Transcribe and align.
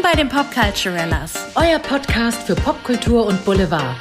Willkommen 0.00 0.16
bei 0.16 0.22
den 0.22 0.28
Popculturellas. 0.30 1.34
Euer 1.56 1.78
Podcast 1.78 2.44
für 2.44 2.54
Popkultur 2.54 3.26
und 3.26 3.44
Boulevard. 3.44 3.96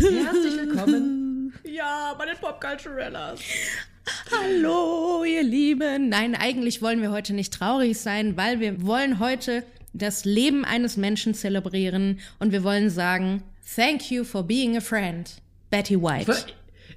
Herzlich 0.00 0.56
willkommen. 0.58 1.54
Ja, 1.64 2.14
bei 2.18 2.26
den 2.26 2.36
Popculturellas. 2.36 3.40
Hallo, 4.30 5.24
ihr 5.24 5.42
Lieben. 5.42 6.10
Nein, 6.10 6.34
eigentlich 6.34 6.82
wollen 6.82 7.00
wir 7.00 7.10
heute 7.10 7.32
nicht 7.32 7.54
traurig 7.54 7.98
sein, 7.98 8.36
weil 8.36 8.60
wir 8.60 8.84
wollen 8.84 9.18
heute 9.18 9.64
das 9.94 10.26
Leben 10.26 10.66
eines 10.66 10.98
Menschen 10.98 11.32
zelebrieren 11.32 12.20
und 12.38 12.52
wir 12.52 12.62
wollen 12.64 12.90
sagen, 12.90 13.42
thank 13.76 14.10
you 14.10 14.24
for 14.24 14.42
being 14.42 14.76
a 14.76 14.80
friend. 14.80 15.40
Betty 15.70 16.00
White. 16.00 16.46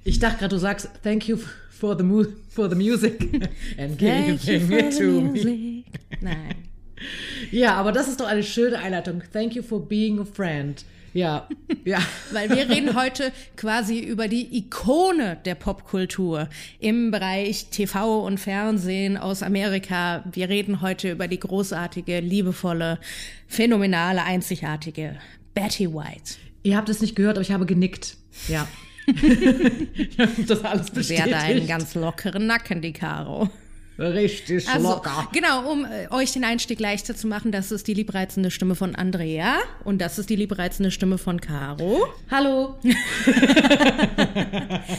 Ich 0.04 0.18
dachte 0.18 0.38
gerade, 0.38 0.54
du 0.54 0.58
sagst 0.58 0.90
thank 1.02 1.28
you 1.28 1.38
for 1.70 1.96
the, 1.96 2.04
mu 2.04 2.24
for 2.50 2.68
the 2.68 2.76
music 2.76 3.22
and 3.78 3.98
giving 3.98 4.38
it 4.70 4.96
to 4.98 5.20
me. 5.20 5.84
Nein. 6.20 6.54
Ja, 7.50 7.74
aber 7.74 7.92
das 7.92 8.08
ist 8.08 8.20
doch 8.20 8.26
eine 8.26 8.42
schöne 8.42 8.78
Einleitung. 8.78 9.22
Thank 9.32 9.54
you 9.54 9.62
for 9.62 9.80
being 9.80 10.20
a 10.20 10.24
friend. 10.24 10.84
Ja, 11.12 11.48
ja. 11.84 11.98
Weil 12.32 12.50
wir 12.50 12.68
reden 12.68 12.96
heute 12.96 13.32
quasi 13.56 14.00
über 14.00 14.26
die 14.26 14.56
Ikone 14.56 15.38
der 15.44 15.54
Popkultur 15.54 16.48
im 16.80 17.10
Bereich 17.10 17.66
TV 17.66 18.24
und 18.24 18.38
Fernsehen 18.38 19.16
aus 19.16 19.42
Amerika. 19.42 20.24
Wir 20.32 20.48
reden 20.48 20.80
heute 20.80 21.12
über 21.12 21.28
die 21.28 21.38
großartige, 21.38 22.20
liebevolle, 22.20 22.98
phänomenale, 23.46 24.24
einzigartige 24.24 25.16
Betty 25.54 25.92
White. 25.92 26.36
Ihr 26.64 26.76
habt 26.78 26.88
es 26.88 27.00
nicht 27.00 27.14
gehört, 27.14 27.36
aber 27.36 27.42
ich 27.42 27.52
habe 27.52 27.66
genickt. 27.66 28.16
Ja. 28.48 28.66
ich 29.06 30.18
habe 30.18 30.42
das 30.46 30.64
alles 30.64 30.86
Sie 30.94 31.20
hat 31.20 31.26
einen 31.28 31.34
bestätigt. 31.34 31.68
ganz 31.68 31.94
lockeren 31.94 32.46
Nacken, 32.46 32.80
die 32.80 32.94
Caro. 32.94 33.50
Richtig 33.98 34.68
Also, 34.68 34.88
locker. 34.88 35.28
genau, 35.32 35.70
um 35.70 35.84
äh, 35.84 36.08
euch 36.10 36.32
den 36.32 36.42
Einstieg 36.44 36.80
leichter 36.80 37.14
zu 37.14 37.28
machen, 37.28 37.52
das 37.52 37.70
ist 37.70 37.86
die 37.86 37.94
liebreizende 37.94 38.50
Stimme 38.50 38.74
von 38.74 38.96
Andrea 38.96 39.58
und 39.84 40.00
das 40.00 40.18
ist 40.18 40.30
die 40.30 40.36
liebreizende 40.36 40.90
Stimme 40.90 41.16
von 41.16 41.40
Caro. 41.40 42.06
Hallo. 42.30 42.76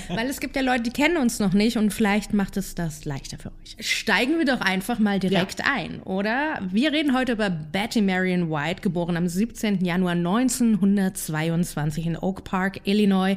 Weil 0.09 0.29
es 0.29 0.39
gibt 0.39 0.55
ja 0.55 0.61
Leute, 0.61 0.83
die 0.83 0.91
kennen 0.91 1.17
uns 1.17 1.39
noch 1.39 1.51
nicht 1.53 1.77
und 1.77 1.91
vielleicht 1.93 2.33
macht 2.33 2.55
es 2.57 2.73
das 2.75 3.03
leichter 3.05 3.37
für 3.37 3.49
euch. 3.61 3.75
Steigen 3.85 4.37
wir 4.37 4.45
doch 4.45 4.61
einfach 4.61 4.97
mal 4.99 5.19
direkt 5.19 5.61
ein, 5.65 6.01
oder? 6.03 6.59
Wir 6.71 6.93
reden 6.93 7.13
heute 7.17 7.33
über 7.33 7.49
Betty 7.49 8.01
Marion 8.01 8.49
White, 8.49 8.81
geboren 8.81 9.17
am 9.17 9.27
17. 9.27 9.83
Januar 9.83 10.13
1922 10.13 12.05
in 12.05 12.17
Oak 12.17 12.45
Park, 12.45 12.79
Illinois. 12.85 13.35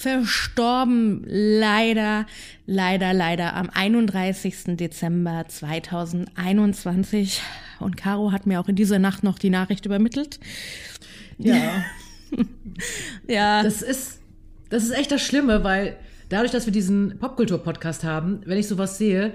Verstorben 0.00 1.24
leider, 1.26 2.24
leider, 2.64 3.12
leider 3.12 3.54
am 3.54 3.68
31. 3.68 4.78
Dezember 4.78 5.44
2021. 5.46 7.42
Und 7.80 7.98
Caro 7.98 8.32
hat 8.32 8.46
mir 8.46 8.60
auch 8.60 8.68
in 8.68 8.76
dieser 8.76 8.98
Nacht 8.98 9.22
noch 9.24 9.38
die 9.38 9.50
Nachricht 9.50 9.84
übermittelt. 9.84 10.40
Ja. 11.36 11.84
Ja, 13.28 13.62
Das 13.62 13.82
ist, 13.82 14.20
das 14.70 14.84
ist 14.84 14.92
echt 14.92 15.10
das 15.10 15.20
Schlimme, 15.20 15.64
weil 15.64 15.96
dadurch, 16.30 16.52
dass 16.52 16.64
wir 16.64 16.72
diesen 16.72 17.18
Popkultur-Podcast 17.18 18.04
haben, 18.04 18.40
wenn 18.46 18.56
ich 18.56 18.68
sowas 18.68 18.96
sehe, 18.96 19.34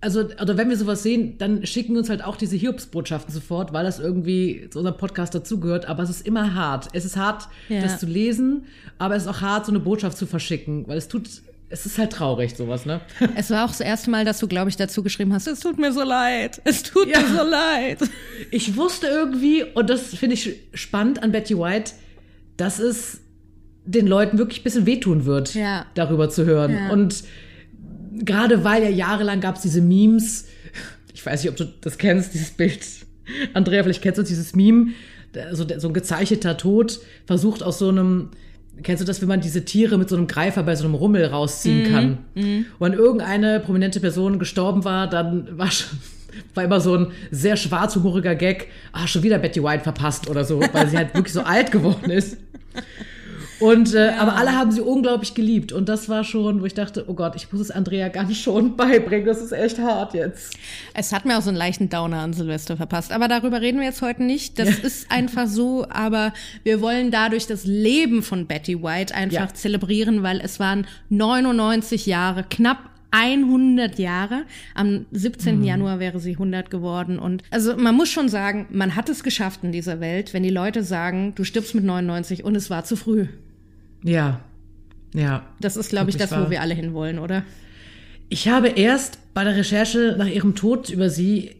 also, 0.00 0.20
oder 0.40 0.56
wenn 0.56 0.68
wir 0.68 0.76
sowas 0.76 1.02
sehen, 1.02 1.38
dann 1.38 1.66
schicken 1.66 1.92
wir 1.94 1.98
uns 2.00 2.08
halt 2.08 2.22
auch 2.22 2.36
diese 2.36 2.54
Hiobsbotschaften 2.56 3.34
sofort, 3.34 3.72
weil 3.72 3.84
das 3.84 3.98
irgendwie 3.98 4.68
zu 4.70 4.78
unserem 4.78 4.96
Podcast 4.96 5.34
dazugehört. 5.34 5.86
Aber 5.86 6.02
es 6.04 6.10
ist 6.10 6.26
immer 6.26 6.54
hart. 6.54 6.88
Es 6.92 7.04
ist 7.04 7.16
hart, 7.16 7.48
Ja. 7.68 7.82
das 7.82 7.98
zu 7.98 8.06
lesen, 8.06 8.66
aber 8.98 9.16
es 9.16 9.24
ist 9.24 9.28
auch 9.28 9.40
hart, 9.40 9.66
so 9.66 9.72
eine 9.72 9.80
Botschaft 9.80 10.16
zu 10.16 10.26
verschicken, 10.26 10.86
weil 10.86 10.98
es 10.98 11.08
tut, 11.08 11.28
es 11.68 11.84
ist 11.84 11.98
halt 11.98 12.12
traurig, 12.12 12.54
sowas, 12.56 12.86
ne? 12.86 13.00
Es 13.36 13.50
war 13.50 13.64
auch 13.64 13.68
das 13.70 13.80
erste 13.80 14.10
Mal, 14.10 14.24
dass 14.24 14.38
du, 14.38 14.46
glaube 14.46 14.70
ich, 14.70 14.76
dazu 14.76 15.02
geschrieben 15.02 15.32
hast, 15.34 15.46
es 15.48 15.60
tut 15.60 15.78
mir 15.78 15.92
so 15.92 16.02
leid, 16.04 16.60
es 16.64 16.82
tut 16.84 17.08
Ja. 17.08 17.20
mir 17.20 17.26
so 17.36 17.42
leid. 17.44 17.98
Ich 18.52 18.76
wusste 18.76 19.08
irgendwie, 19.08 19.64
und 19.74 19.90
das 19.90 20.14
finde 20.14 20.34
ich 20.34 20.60
spannend 20.74 21.22
an 21.24 21.32
Betty 21.32 21.58
White, 21.58 21.92
dass 22.56 22.78
es 22.78 23.20
den 23.84 24.06
Leuten 24.06 24.38
wirklich 24.38 24.60
ein 24.60 24.64
bisschen 24.64 24.86
wehtun 24.86 25.24
wird, 25.24 25.54
Ja. 25.54 25.86
darüber 25.94 26.30
zu 26.30 26.44
hören. 26.44 26.72
Ja. 26.74 26.90
Und 26.92 27.24
gerade 28.24 28.64
weil 28.64 28.82
ja 28.82 28.88
jahrelang 28.88 29.40
gab 29.40 29.56
es 29.56 29.62
diese 29.62 29.80
Memes, 29.80 30.46
ich 31.14 31.24
weiß 31.24 31.42
nicht, 31.42 31.50
ob 31.50 31.56
du 31.56 31.64
das 31.80 31.98
kennst, 31.98 32.34
dieses 32.34 32.50
Bild. 32.50 32.80
Andrea, 33.54 33.82
vielleicht 33.82 34.02
kennst 34.02 34.18
du 34.18 34.22
dieses 34.22 34.54
Meme, 34.54 34.88
so, 35.52 35.66
so 35.76 35.88
ein 35.88 35.94
gezeichneter 35.94 36.56
Tod 36.56 37.00
versucht 37.26 37.62
aus 37.62 37.78
so 37.78 37.88
einem, 37.88 38.30
kennst 38.82 39.02
du 39.02 39.04
das, 39.06 39.20
wenn 39.20 39.28
man 39.28 39.40
diese 39.40 39.64
Tiere 39.64 39.98
mit 39.98 40.08
so 40.08 40.16
einem 40.16 40.26
Greifer 40.26 40.62
bei 40.62 40.74
so 40.76 40.84
einem 40.84 40.94
Rummel 40.94 41.24
rausziehen 41.26 41.90
kann? 41.92 42.18
Und 42.78 42.90
wenn 42.90 42.98
irgendeine 42.98 43.60
prominente 43.60 44.00
Person 44.00 44.38
gestorben 44.38 44.84
war, 44.84 45.08
dann 45.08 45.58
war 45.58 45.70
schon, 45.70 45.98
war 46.54 46.64
immer 46.64 46.80
so 46.80 46.94
ein 46.94 47.08
sehr 47.30 47.56
schwarzhumoriger 47.56 48.34
Gag, 48.34 48.68
ah, 48.92 49.06
schon 49.06 49.22
wieder 49.22 49.38
Betty 49.38 49.62
White 49.62 49.82
verpasst 49.82 50.28
oder 50.30 50.44
so, 50.44 50.60
weil 50.72 50.88
sie 50.88 50.96
halt 50.96 51.14
wirklich 51.14 51.34
so 51.34 51.42
alt 51.42 51.72
geworden 51.72 52.10
ist. 52.10 52.36
Und 53.60 53.94
äh, 53.94 54.10
aber 54.18 54.36
alle 54.36 54.52
haben 54.56 54.70
sie 54.70 54.80
unglaublich 54.80 55.34
geliebt 55.34 55.72
und 55.72 55.88
das 55.88 56.08
war 56.08 56.22
schon, 56.22 56.60
wo 56.60 56.64
ich 56.66 56.74
dachte, 56.74 57.04
oh 57.08 57.14
Gott, 57.14 57.34
ich 57.36 57.50
muss 57.52 57.60
es 57.60 57.70
Andrea 57.70 58.08
ganz 58.08 58.36
schon 58.36 58.76
beibringen, 58.76 59.26
das 59.26 59.40
ist 59.42 59.52
echt 59.52 59.78
hart 59.78 60.14
jetzt. 60.14 60.54
Es 60.94 61.12
hat 61.12 61.24
mir 61.24 61.36
auch 61.38 61.42
so 61.42 61.48
einen 61.48 61.58
leichten 61.58 61.88
Downer 61.88 62.18
an 62.18 62.32
Silvester 62.32 62.76
verpasst. 62.76 63.12
Aber 63.12 63.26
darüber 63.28 63.60
reden 63.60 63.78
wir 63.78 63.86
jetzt 63.86 64.02
heute 64.02 64.22
nicht. 64.22 64.58
Das 64.58 64.68
ist 64.78 65.10
einfach 65.10 65.46
so. 65.46 65.86
Aber 65.90 66.32
wir 66.62 66.80
wollen 66.80 67.10
dadurch 67.10 67.46
das 67.46 67.64
Leben 67.64 68.22
von 68.22 68.46
Betty 68.46 68.82
White 68.82 69.14
einfach 69.14 69.48
Ja. 69.48 69.54
zelebrieren, 69.54 70.22
weil 70.22 70.40
es 70.40 70.60
waren 70.60 70.86
99 71.10 72.06
Jahre, 72.06 72.44
knapp 72.48 72.78
100 73.10 73.98
Jahre. 73.98 74.42
Am 74.74 75.06
17. 75.12 75.64
Januar 75.64 75.98
wäre 75.98 76.20
sie 76.20 76.32
100 76.32 76.70
geworden. 76.70 77.18
Und 77.18 77.42
also 77.50 77.76
man 77.76 77.94
muss 77.94 78.08
schon 78.10 78.28
sagen, 78.28 78.66
man 78.70 78.94
hat 78.96 79.08
es 79.08 79.22
geschafft 79.22 79.60
in 79.64 79.72
dieser 79.72 80.00
Welt, 80.00 80.34
wenn 80.34 80.42
die 80.42 80.50
Leute 80.50 80.82
sagen, 80.82 81.32
du 81.34 81.44
stirbst 81.44 81.74
mit 81.74 81.84
99 81.84 82.44
und 82.44 82.54
es 82.54 82.70
war 82.70 82.84
zu 82.84 82.96
früh. 82.96 83.26
Ja, 84.02 84.40
ja. 85.14 85.44
Das 85.60 85.76
ist, 85.76 85.90
glaube 85.90 86.10
ich, 86.10 86.16
das, 86.16 86.32
wo 86.32 86.50
wir 86.50 86.60
alle 86.60 86.74
hinwollen, 86.74 87.18
oder? 87.18 87.44
Ich 88.28 88.48
habe 88.48 88.68
erst 88.68 89.18
bei 89.34 89.44
der 89.44 89.56
Recherche 89.56 90.14
nach 90.18 90.26
ihrem 90.28 90.54
Tod 90.54 90.90
über 90.90 91.08
sie 91.10 91.56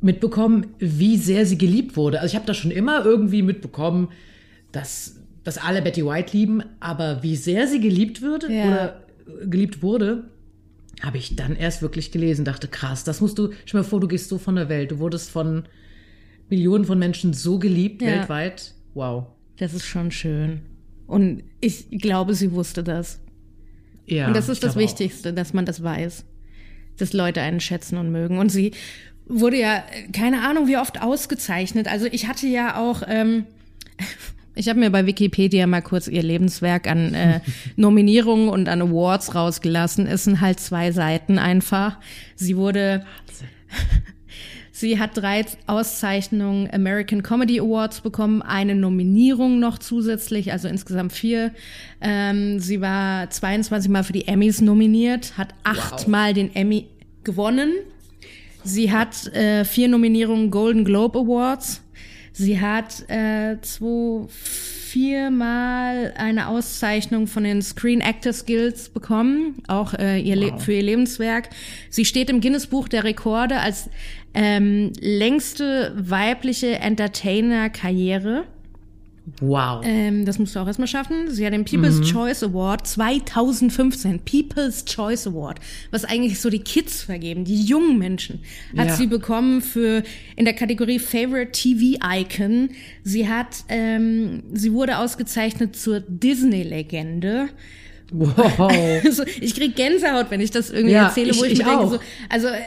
mitbekommen, 0.00 0.66
wie 0.78 1.16
sehr 1.16 1.46
sie 1.46 1.58
geliebt 1.58 1.96
wurde. 1.96 2.20
Also 2.20 2.32
ich 2.32 2.36
habe 2.36 2.46
das 2.46 2.56
schon 2.56 2.70
immer 2.70 3.04
irgendwie 3.04 3.42
mitbekommen, 3.42 4.08
dass, 4.72 5.16
dass 5.44 5.58
alle 5.58 5.82
Betty 5.82 6.04
White 6.04 6.36
lieben, 6.36 6.62
aber 6.80 7.22
wie 7.22 7.36
sehr 7.36 7.66
sie 7.66 7.80
geliebt 7.80 8.22
würde 8.22 8.52
Ja. 8.52 8.64
oder 8.66 9.02
äh, 9.42 9.46
geliebt 9.46 9.82
wurde, 9.82 10.24
habe 11.02 11.18
ich 11.18 11.34
dann 11.36 11.56
erst 11.56 11.82
wirklich 11.82 12.10
gelesen. 12.12 12.44
Dachte, 12.44 12.68
krass, 12.68 13.02
das 13.04 13.20
musst 13.20 13.38
du, 13.38 13.50
stell 13.64 13.80
mal 13.80 13.86
vor, 13.86 14.00
du 14.00 14.08
gehst 14.08 14.28
so 14.28 14.38
von 14.38 14.54
der 14.56 14.68
Welt. 14.68 14.90
Du 14.92 14.98
wurdest 14.98 15.30
von 15.30 15.64
Millionen 16.48 16.84
von 16.84 16.98
Menschen 16.98 17.32
so 17.32 17.58
geliebt 17.58 18.02
Ja. 18.02 18.08
weltweit. 18.08 18.74
Wow. 18.94 19.26
Das 19.58 19.74
ist 19.74 19.84
schon 19.86 20.10
schön. 20.10 20.60
Und 21.06 21.42
ich 21.60 21.90
glaube, 21.90 22.34
sie 22.34 22.52
wusste 22.52 22.82
das. 22.82 23.20
Ja, 24.06 24.26
und 24.26 24.34
das 24.34 24.48
ist 24.48 24.62
das 24.62 24.72
glaube 24.72 24.84
auch. 24.84 24.90
Wichtigste, 24.90 25.32
dass 25.32 25.52
man 25.52 25.66
das 25.66 25.82
weiß. 25.82 26.24
Dass 26.98 27.12
Leute 27.12 27.40
einen 27.40 27.60
schätzen 27.60 27.98
und 27.98 28.10
mögen. 28.10 28.38
Und 28.38 28.50
sie 28.50 28.72
wurde 29.26 29.58
ja, 29.58 29.84
keine 30.12 30.42
Ahnung, 30.42 30.68
wie 30.68 30.76
oft 30.76 31.00
ausgezeichnet. 31.00 31.88
Also 31.88 32.06
ich 32.06 32.26
hatte 32.26 32.46
ja 32.46 32.76
auch, 32.76 33.02
ähm, 33.06 33.46
ich 34.54 34.68
habe 34.68 34.80
mir 34.80 34.90
bei 34.90 35.06
Wikipedia 35.06 35.66
mal 35.66 35.82
kurz 35.82 36.08
ihr 36.08 36.22
Lebenswerk 36.22 36.88
an 36.88 37.14
äh, 37.14 37.40
Nominierungen 37.76 38.48
und 38.48 38.68
an 38.68 38.82
Awards 38.82 39.34
rausgelassen. 39.34 40.06
Es 40.06 40.24
sind 40.24 40.40
halt 40.40 40.60
zwei 40.60 40.92
Seiten 40.92 41.38
einfach. 41.38 41.98
Sie 42.36 42.56
wurde 42.56 43.04
Sie 44.82 44.98
hat 44.98 45.16
drei 45.16 45.44
Auszeichnungen 45.68 46.68
American 46.72 47.22
Comedy 47.22 47.60
Awards 47.60 48.00
bekommen, 48.00 48.42
eine 48.42 48.74
Nominierung 48.74 49.60
noch 49.60 49.78
zusätzlich, 49.78 50.50
also 50.50 50.66
insgesamt 50.66 51.12
vier. 51.12 51.52
Ähm, 52.00 52.58
sie 52.58 52.80
war 52.80 53.30
22 53.30 53.88
Mal 53.88 54.02
für 54.02 54.12
die 54.12 54.26
Emmys 54.26 54.60
nominiert, 54.60 55.38
hat 55.38 55.54
achtmal 55.62 56.34
den 56.34 56.52
Emmy 56.56 56.88
gewonnen. 57.22 57.70
Sie 58.64 58.90
hat 58.90 59.28
äh, 59.28 59.64
vier 59.64 59.86
Nominierungen 59.86 60.50
Golden 60.50 60.84
Globe 60.84 61.20
Awards. 61.20 61.80
Sie 62.32 62.60
hat 62.60 63.08
äh, 63.08 63.60
zwei, 63.60 64.26
viermal 64.92 66.12
eine 66.18 66.48
Auszeichnung 66.48 67.26
von 67.26 67.44
den 67.44 67.62
Screen 67.62 68.02
Actors 68.02 68.44
Guilds 68.44 68.90
bekommen, 68.90 69.62
auch 69.66 69.94
äh, 69.94 70.18
ihr 70.20 70.36
Le 70.36 70.58
für 70.58 70.74
ihr 70.74 70.82
Lebenswerk. 70.82 71.48
Sie 71.88 72.04
steht 72.04 72.28
im 72.28 72.42
Guinness 72.42 72.66
Buch 72.66 72.88
der 72.88 73.04
Rekorde 73.04 73.58
als 73.60 73.88
ähm, 74.34 74.92
längste 75.00 75.94
weibliche 75.96 76.74
Entertainer-Karriere. 76.76 78.44
Wow. 79.40 79.82
Ähm, 79.84 80.24
das 80.24 80.40
musst 80.40 80.56
du 80.56 80.58
auch 80.60 80.66
erstmal 80.66 80.88
schaffen. 80.88 81.30
Sie 81.30 81.46
hat 81.46 81.52
den 81.52 81.64
People's 81.64 82.00
Choice 82.10 82.42
Award 82.42 82.86
2015, 82.88 84.18
People's 84.20 84.84
Choice 84.84 85.28
Award, 85.28 85.60
was 85.92 86.04
eigentlich 86.04 86.40
so 86.40 86.50
die 86.50 86.58
Kids 86.58 87.02
vergeben, 87.02 87.44
die 87.44 87.62
jungen 87.62 87.98
Menschen, 87.98 88.40
hat 88.76 88.88
Ja. 88.88 88.96
sie 88.96 89.06
bekommen 89.06 89.62
für 89.62 90.02
in 90.34 90.44
der 90.44 90.54
Kategorie 90.54 90.98
Favorite 90.98 91.52
TV 91.52 91.98
Icon. 92.04 92.70
Sie 93.04 93.28
hat, 93.28 93.64
ähm, 93.68 94.42
sie 94.54 94.72
wurde 94.72 94.98
ausgezeichnet 94.98 95.76
zur 95.76 96.00
Disney-Legende. 96.00 97.48
Wow. 98.10 98.72
Also, 99.04 99.22
ich 99.40 99.54
krieg 99.54 99.74
Gänsehaut, 99.76 100.26
wenn 100.30 100.40
ich 100.40 100.50
das 100.50 100.70
irgendwie 100.70 100.94
Ja, 100.94 101.06
erzähle, 101.06 101.32
wo 101.36 101.44
ich- 101.44 101.52
ich, 101.52 101.60
ich 101.60 101.64
mir 101.64 101.70
denke, 101.78 101.88
so, 101.94 101.98
also 102.28 102.48
äh, 102.48 102.58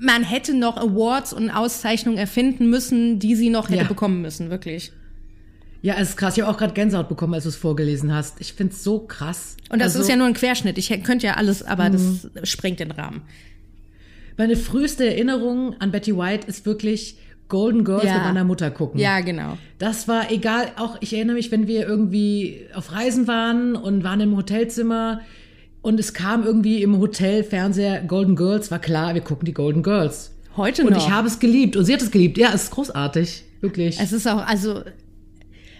man 0.00 0.22
hätte 0.22 0.54
noch 0.54 0.76
Awards 0.76 1.32
und 1.32 1.50
Auszeichnungen 1.50 2.18
erfinden 2.18 2.70
müssen, 2.70 3.18
die 3.18 3.34
sie 3.34 3.50
noch 3.50 3.68
hätte 3.68 3.82
Ja. 3.82 3.88
bekommen 3.88 4.22
müssen, 4.22 4.50
wirklich. 4.50 4.92
Ja, 5.82 5.94
es 5.98 6.10
ist 6.10 6.16
krass. 6.16 6.36
Ich 6.36 6.42
habe 6.42 6.52
auch 6.52 6.58
gerade 6.58 6.74
Gänsehaut 6.74 7.08
bekommen, 7.08 7.34
als 7.34 7.44
du 7.44 7.50
es 7.50 7.56
vorgelesen 7.56 8.12
hast. 8.12 8.40
Ich 8.40 8.52
find's 8.54 8.82
so 8.82 9.00
krass. 9.00 9.56
Und 9.70 9.78
das 9.80 9.88
Also, 9.92 10.00
ist 10.00 10.08
ja 10.08 10.16
nur 10.16 10.26
ein 10.26 10.34
Querschnitt. 10.34 10.78
Ich 10.78 10.88
könnte 11.04 11.26
ja 11.26 11.34
alles, 11.34 11.62
aber 11.62 11.88
Mhm. 11.90 12.20
das 12.34 12.48
sprengt 12.48 12.80
den 12.80 12.90
Rahmen. 12.90 13.22
Meine 14.36 14.56
früheste 14.56 15.06
Erinnerung 15.06 15.74
an 15.80 15.90
Betty 15.92 16.16
White 16.16 16.46
ist 16.46 16.66
wirklich 16.66 17.16
Golden 17.48 17.84
Girls 17.84 18.04
Ja. 18.04 18.14
mit 18.14 18.22
meiner 18.24 18.44
Mutter 18.44 18.70
gucken. 18.70 18.98
Ja, 19.00 19.20
genau. 19.20 19.56
Das 19.78 20.08
war 20.08 20.30
egal, 20.32 20.72
auch 20.76 20.96
ich 21.00 21.14
erinnere 21.14 21.36
mich, 21.36 21.50
wenn 21.52 21.66
wir 21.68 21.86
irgendwie 21.86 22.66
auf 22.74 22.92
Reisen 22.92 23.28
waren 23.28 23.76
und 23.76 24.02
waren 24.04 24.20
im 24.20 24.36
Hotelzimmer 24.36 25.20
und 25.80 26.00
es 26.00 26.12
kam 26.12 26.44
irgendwie 26.44 26.82
im 26.82 26.98
Hotel 26.98 27.44
Fernseher 27.44 28.00
Golden 28.02 28.34
Girls, 28.34 28.70
war 28.70 28.80
klar, 28.80 29.14
wir 29.14 29.20
gucken 29.22 29.46
die 29.46 29.54
Golden 29.54 29.82
Girls. 29.84 30.32
Heute 30.56 30.82
Und 30.84 30.90
noch. 30.94 31.06
ich 31.06 31.10
habe 31.12 31.28
es 31.28 31.38
geliebt 31.38 31.76
und 31.76 31.84
sie 31.84 31.92
hat 31.94 32.02
es 32.02 32.10
geliebt. 32.10 32.36
Ja, 32.36 32.48
es 32.52 32.64
ist 32.64 32.70
großartig, 32.72 33.44
wirklich. 33.60 34.00
Es 34.00 34.12
ist 34.12 34.26
auch, 34.26 34.44
also 34.46 34.82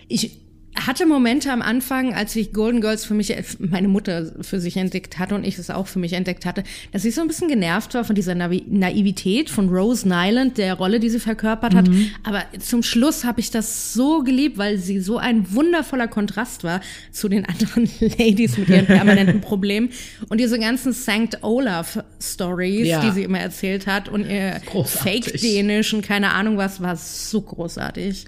ich 0.08 0.38
hatte 0.78 1.06
Momente 1.06 1.50
am 1.50 1.62
Anfang, 1.62 2.12
als 2.12 2.36
ich 2.36 2.52
Golden 2.52 2.82
Girls 2.82 3.06
für 3.06 3.14
mich, 3.14 3.34
meine 3.58 3.88
Mutter 3.88 4.30
für 4.42 4.60
sich 4.60 4.76
entdeckt 4.76 5.18
hatte 5.18 5.34
und 5.34 5.42
ich 5.42 5.56
es 5.56 5.70
auch 5.70 5.86
für 5.86 5.98
mich 5.98 6.12
entdeckt 6.12 6.44
hatte, 6.44 6.64
dass 6.92 7.06
ich 7.06 7.14
so 7.14 7.22
ein 7.22 7.28
bisschen 7.28 7.48
genervt 7.48 7.94
war 7.94 8.04
von 8.04 8.14
dieser 8.14 8.34
Navi 8.34 8.62
Naivität 8.68 9.48
von 9.48 9.70
Rose 9.70 10.06
Nyland, 10.06 10.58
der 10.58 10.74
Rolle, 10.74 11.00
die 11.00 11.08
sie 11.08 11.18
verkörpert 11.18 11.74
hat. 11.74 11.88
Aber 12.24 12.42
zum 12.60 12.82
Schluss 12.82 13.24
habe 13.24 13.40
ich 13.40 13.50
das 13.50 13.94
so 13.94 14.22
geliebt, 14.22 14.58
weil 14.58 14.76
sie 14.76 15.00
so 15.00 15.16
ein 15.16 15.50
wundervoller 15.54 16.08
Kontrast 16.08 16.62
war 16.62 16.82
zu 17.10 17.30
den 17.30 17.46
anderen 17.46 17.88
Ladies 18.00 18.58
mit 18.58 18.68
ihren 18.68 18.84
permanenten 18.84 19.40
Problemen 19.40 19.88
und 20.28 20.38
diese 20.38 20.58
ganzen 20.58 20.92
St. 20.92 21.38
Olaf 21.42 22.04
Stories, 22.20 22.86
Ja. 22.86 23.00
die 23.00 23.12
sie 23.12 23.22
immer 23.22 23.40
erzählt 23.40 23.86
hat 23.86 24.10
und 24.10 24.28
ihr. 24.28 24.60
Fake-Dänisch 24.84 25.94
und 25.94 26.02
keine 26.02 26.32
Ahnung 26.34 26.58
was, 26.58 26.82
war 26.82 26.96
so 26.96 27.40
großartig. 27.40 28.26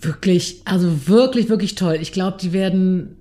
Wirklich, 0.00 0.62
also 0.64 1.06
wirklich, 1.08 1.48
wirklich 1.48 1.74
toll. 1.74 1.98
Ich 2.00 2.12
glaube, 2.12 2.38
die 2.40 2.52
werden 2.52 3.16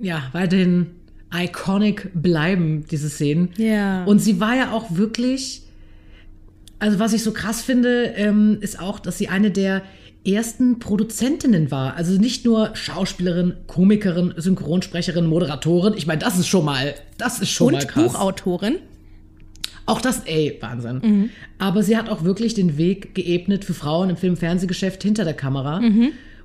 ja 0.00 0.22
weiterhin 0.32 0.88
iconic 1.34 2.10
bleiben, 2.14 2.84
diese 2.90 3.08
Szenen. 3.08 3.50
Ja. 3.56 4.04
Und 4.04 4.18
sie 4.18 4.40
war 4.40 4.54
ja 4.54 4.72
auch 4.72 4.96
wirklich, 4.96 5.62
also 6.78 6.98
was 6.98 7.12
ich 7.12 7.22
so 7.22 7.32
krass 7.32 7.62
finde, 7.62 8.12
ähm, 8.16 8.58
ist 8.60 8.78
auch, 8.78 8.98
dass 8.98 9.18
sie 9.18 9.28
eine 9.28 9.50
der 9.50 9.82
ersten 10.24 10.78
Produzentinnen 10.78 11.70
war. 11.70 11.96
Also 11.96 12.18
nicht 12.20 12.44
nur 12.44 12.76
Schauspielerin, 12.76 13.54
Komikerin, 13.66 14.34
Synchronsprecherin, 14.36 15.26
Moderatorin. 15.26 15.94
Ich 15.96 16.06
meine, 16.06 16.20
das 16.20 16.38
ist 16.38 16.46
schon 16.46 16.64
mal, 16.64 16.94
das 17.18 17.40
ist 17.40 17.50
schon 17.50 17.72
mal 17.72 17.82
und 17.82 17.88
krass. 17.88 18.12
Buchautorin. 18.12 18.76
Auch 19.86 20.00
das, 20.00 20.20
ey, 20.24 20.58
Wahnsinn. 20.60 21.30
Aber 21.58 21.82
sie 21.82 21.96
hat 21.96 22.08
auch 22.08 22.24
wirklich 22.24 22.54
den 22.54 22.76
Weg 22.76 23.14
geebnet 23.14 23.64
für 23.64 23.74
Frauen 23.74 24.10
im 24.10 24.16
Film-Fernsehgeschäft 24.16 25.02
hinter 25.02 25.24
der 25.24 25.34
Kamera 25.34 25.80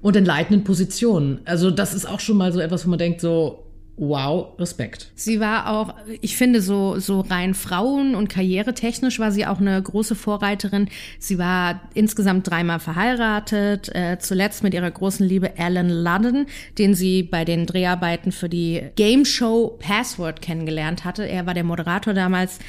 und 0.02 0.16
in 0.16 0.26
leitenden 0.26 0.64
Positionen. 0.64 1.40
Also 1.46 1.72
das 1.72 1.94
ist 1.94 2.06
auch 2.08 2.20
schon 2.20 2.38
mal 2.38 2.52
so 2.52 2.60
etwas, 2.60 2.86
wo 2.86 2.90
man 2.90 3.00
denkt 3.00 3.22
so, 3.22 3.64
wow, 3.98 4.50
Respekt. 4.60 5.12
Sie 5.16 5.40
war 5.40 5.70
auch, 5.72 5.94
ich 6.22 6.38
finde, 6.38 6.62
so, 6.62 7.00
so 7.00 7.22
rein 7.22 7.56
Frauen- 7.56 8.14
und 8.14 8.30
karrieretechnisch 8.30 9.20
war 9.20 9.32
sie 9.32 9.48
auch 9.48 9.60
eine 9.60 9.82
große 9.82 10.14
Vorreiterin. 10.14 10.88
Sie 11.18 11.40
war 11.40 11.82
insgesamt 11.96 12.48
dreimal 12.48 12.80
verheiratet, 12.80 13.94
äh, 13.96 14.18
zuletzt 14.20 14.64
mit 14.64 14.76
ihrer 14.76 14.92
großen 14.92 15.28
Liebe 15.28 15.54
Alan 15.58 15.90
Ludden, 15.90 16.46
den 16.78 16.94
sie 16.94 17.24
bei 17.24 17.44
den 17.44 17.66
Dreharbeiten 17.66 18.32
für 18.32 18.50
die 18.50 18.84
Game 18.96 19.26
Show 19.26 19.78
Password 19.80 20.42
kennengelernt 20.42 21.04
hatte. 21.04 21.28
Er 21.28 21.48
war 21.48 21.56
der 21.56 21.64
Moderator 21.64 22.14
damals. 22.14 22.60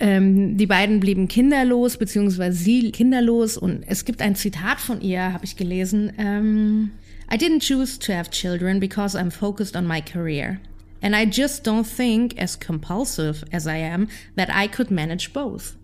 Ähm, 0.00 0.56
die 0.56 0.66
beiden 0.66 1.00
blieben 1.00 1.26
kinderlos, 1.28 1.96
beziehungsweise 1.96 2.56
sie 2.56 2.92
kinderlos. 2.92 3.56
Und 3.56 3.82
es 3.86 4.04
gibt 4.04 4.22
ein 4.22 4.36
Zitat 4.36 4.80
von 4.80 5.00
ihr, 5.00 5.32
habe 5.32 5.44
ich 5.44 5.56
gelesen. 5.56 6.12
Ähm, 6.18 6.90
I 7.32 7.36
didn't 7.36 7.66
choose 7.66 7.98
to 7.98 8.12
have 8.12 8.30
children 8.30 8.80
because 8.80 9.18
I'm 9.18 9.30
focused 9.30 9.76
on 9.76 9.86
my 9.86 10.00
career. 10.00 10.58
And 11.00 11.14
I 11.14 11.28
just 11.30 11.66
don't 11.66 11.84
think, 11.84 12.40
as 12.40 12.58
compulsive 12.58 13.44
as 13.52 13.66
I 13.66 13.82
am, 13.84 14.08
that 14.36 14.48
I 14.50 14.68
could 14.68 14.90
manage 14.90 15.30
both. 15.32 15.76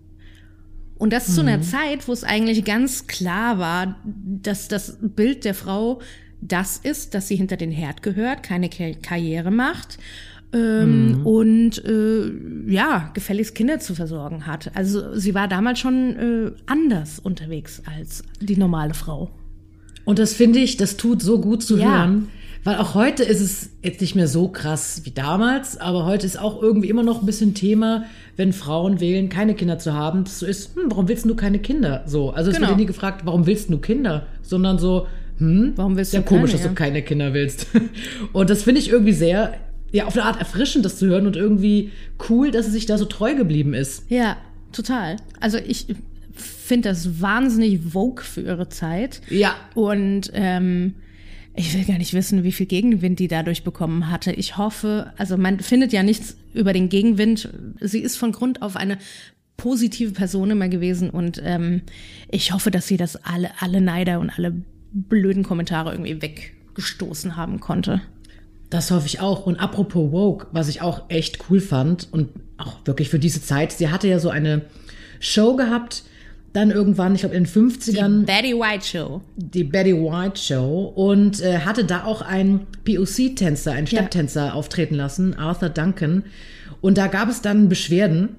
Und 0.97 1.13
das 1.13 1.35
zu 1.35 1.41
einer 1.41 1.61
Zeit, 1.61 2.07
wo 2.07 2.13
es 2.13 2.23
eigentlich 2.25 2.65
ganz 2.65 3.09
klar 3.09 3.59
war, 3.59 3.97
dass 4.05 4.69
das 4.69 4.97
Bild 5.03 5.45
der 5.45 5.55
Frau 5.55 6.01
das 6.41 6.79
ist, 6.79 7.15
dass 7.15 7.29
sie 7.29 7.37
hinter 7.37 7.57
den 7.57 7.73
Herd 7.73 8.03
gehört, 8.03 8.43
keine 8.43 8.69
Ka- 8.69 8.93
Karriere 9.03 9.51
macht 9.51 9.99
ähm, 10.55 11.21
und 11.27 11.85
äh, 11.85 12.31
ja, 12.73 13.11
gefälligst 13.15 13.55
Kinder 13.55 13.79
zu 13.81 13.95
versorgen 13.95 14.47
hat. 14.47 14.71
Also 14.75 15.15
sie 15.19 15.35
war 15.35 15.49
damals 15.49 15.81
schon 15.81 16.17
äh, 16.17 16.51
anders 16.67 17.19
unterwegs 17.19 17.83
als 17.97 18.23
die 18.41 18.57
normale 18.57 18.95
Frau. 18.95 19.31
Und 20.05 20.19
das 20.19 20.35
finde 20.35 20.61
ich, 20.61 20.77
das 20.77 20.97
tut 20.97 21.23
so 21.23 21.41
gut 21.41 21.63
zu 21.63 21.77
Ja. 21.79 21.99
hören. 21.99 22.29
Weil 22.67 22.77
auch 22.79 22.95
heute 22.95 23.25
ist 23.25 23.41
es 23.43 23.69
jetzt 23.83 24.01
nicht 24.01 24.15
mehr 24.15 24.27
so 24.27 24.49
krass 24.49 25.03
wie 25.05 25.11
damals, 25.11 25.77
aber 25.79 26.07
heute 26.07 26.25
ist 26.25 26.41
auch 26.41 26.63
irgendwie 26.63 26.89
immer 26.89 27.03
noch 27.03 27.21
ein 27.21 27.27
bisschen 27.27 27.53
Thema, 27.53 28.05
wenn 28.37 28.55
Frauen 28.55 29.01
wählen, 29.01 29.29
keine 29.29 29.55
Kinder 29.55 29.79
zu 29.79 29.93
haben, 29.93 30.25
dass 30.25 30.39
so 30.39 30.47
ist, 30.47 30.75
hm, 30.75 30.85
warum 30.87 31.07
willst 31.09 31.27
du 31.27 31.35
keine 31.35 31.59
Kinder? 31.59 32.05
So, 32.07 32.31
also 32.31 32.51
es 32.51 32.57
Genau. 32.57 32.69
wird 32.69 32.79
ja 32.79 32.81
nie 32.81 32.87
gefragt, 32.87 33.27
warum 33.27 33.45
willst 33.47 33.69
du 33.69 33.77
Kinder? 33.79 34.27
Sondern 34.41 34.79
so, 34.79 35.07
hm, 35.39 35.73
Warum 35.77 35.97
willst 35.99 36.15
ja 36.15 36.21
du 36.21 36.27
komisch, 36.27 36.53
keine, 36.53 36.53
dass 36.53 36.63
du 36.63 36.69
ja. 36.69 36.75
keine 36.75 37.03
Kinder 37.03 37.35
willst. 37.35 37.67
Und 38.33 38.49
das 38.49 38.63
finde 38.63 38.81
ich 38.81 38.89
irgendwie 38.89 39.13
sehr, 39.13 39.53
ja, 39.95 40.07
auf 40.07 40.15
eine 40.15 40.25
Art 40.25 40.41
erfrischend, 40.41 40.85
das 40.85 40.99
zu 40.99 41.07
hören 41.07 41.25
und 41.25 41.37
irgendwie 41.37 41.93
cool, 42.29 42.51
dass 42.51 42.67
sie 42.67 42.73
sich 42.73 42.85
da 42.85 42.99
so 42.99 43.05
treu 43.05 43.37
geblieben 43.37 43.75
ist. 43.75 44.11
Ja, 44.11 44.37
total. 44.73 45.19
Also 45.39 45.57
ich 45.59 45.87
finde 46.35 46.89
das 46.89 47.21
wahnsinnig 47.21 47.81
vogue 47.93 48.25
für 48.25 48.41
ihre 48.41 48.69
Zeit. 48.69 49.21
Ja. 49.31 49.55
Und 49.75 50.33
ähm, 50.35 50.97
ich 51.55 51.73
will 51.75 51.85
gar 51.85 51.99
nicht 51.99 52.13
wissen, 52.13 52.43
wie 52.43 52.51
viel 52.51 52.67
Gegenwind 52.67 53.21
die 53.21 53.29
dadurch 53.29 53.63
bekommen 53.63 54.11
hatte. 54.11 54.33
Ich 54.33 54.57
hoffe, 54.57 55.13
also 55.17 55.37
man 55.37 55.61
findet 55.61 55.93
ja 55.93 56.03
nichts 56.03 56.37
über 56.55 56.73
den 56.73 56.89
Gegenwind. 56.89 57.51
Sie 57.81 58.01
ist 58.01 58.17
von 58.17 58.33
Grund 58.33 58.63
auf 58.63 58.75
eine 58.75 58.99
positive 59.57 60.11
Person 60.11 60.51
immer 60.51 60.69
gewesen 60.69 61.09
und 61.09 61.41
ähm, 61.45 61.83
ich 62.33 62.51
hoffe, 62.51 62.73
dass 62.73 62.89
sie 62.89 62.97
das 62.97 63.15
alle, 63.15 63.53
alle 63.61 63.81
Neider 63.81 64.19
und 64.19 64.31
alle 64.31 64.53
blöden 64.91 65.45
Kommentare 65.45 65.93
irgendwie 65.93 66.21
weggestoßen 66.21 67.37
haben 67.37 67.61
konnte. 67.61 68.01
Das 68.71 68.91
hoffe 68.91 69.07
ich 69.07 69.21
auch. 69.21 69.47
Und 69.47 69.57
apropos 69.57 70.11
Woke, 70.13 70.47
was 70.53 70.69
ich 70.69 70.81
auch 70.83 71.03
echt 71.09 71.39
cool 71.51 71.61
fand 71.61 72.09
und 72.13 72.31
auch 72.59 72.79
wirklich 72.85 73.09
für 73.09 73.19
diese 73.19 73.43
Zeit, 73.43 73.73
sie 73.73 73.89
hatte 73.91 74.09
ja 74.09 74.19
so 74.19 74.31
eine 74.31 74.63
Show 75.21 75.55
gehabt, 75.57 76.03
dann 76.53 76.71
irgendwann, 76.71 77.15
ich 77.15 77.23
glaube 77.23 77.35
in 77.35 77.45
den 77.45 77.53
50ern, 77.53 78.27
Betty 78.27 78.55
White 78.55 78.85
Show. 78.87 79.21
die 79.37 79.65
Betty 79.65 79.93
White 79.93 80.41
Show 80.41 80.93
und 80.95 81.41
äh, 81.43 81.59
hatte 81.61 81.85
da 81.85 82.05
auch 82.05 82.23
einen 82.23 82.67
POC-Tänzer, 82.85 83.73
einen 83.73 83.87
Ja. 83.87 83.99
Stepptänzer 83.99 84.55
auftreten 84.55 84.95
lassen, 84.95 85.35
Arthur 85.35 85.69
Duncan. 85.69 86.25
Und 86.81 86.97
da 86.99 87.09
gab 87.09 87.29
es 87.29 87.41
dann 87.43 87.69
Beschwerden 87.69 88.37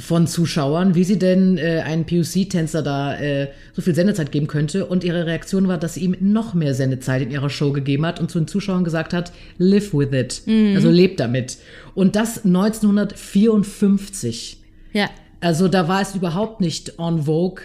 von 0.00 0.26
Zuschauern, 0.26 0.94
wie 0.94 1.04
sie 1.04 1.18
denn 1.18 1.58
äh, 1.58 1.82
einen 1.84 2.06
POC-Tänzer 2.06 2.82
da 2.82 3.18
äh, 3.18 3.48
so 3.72 3.82
viel 3.82 3.94
Sendezeit 3.94 4.32
geben 4.32 4.46
könnte. 4.46 4.86
Und 4.86 5.04
ihre 5.04 5.26
Reaktion 5.26 5.68
war, 5.68 5.76
dass 5.78 5.92
sie 5.94 6.04
ihm 6.04 6.16
noch 6.20 6.54
mehr 6.54 6.74
Sendezeit 6.74 7.20
in 7.22 7.30
ihrer 7.30 7.50
Show 7.50 7.72
gegeben 7.72 8.06
hat 8.06 8.18
und 8.20 8.30
zu 8.30 8.38
den 8.38 8.48
Zuschauern 8.48 8.84
gesagt 8.84 9.12
hat, 9.12 9.32
live 9.58 9.92
with 9.92 10.12
it. 10.12 10.42
Also 10.74 10.90
lebt 10.90 11.20
damit. 11.20 11.58
Und 11.94 12.16
das 12.16 12.44
1954. 12.44 14.58
Ja. 14.92 15.10
Also 15.40 15.68
da 15.68 15.88
war 15.88 16.00
es 16.00 16.14
überhaupt 16.14 16.60
nicht 16.60 16.98
on 16.98 17.24
vogue, 17.24 17.64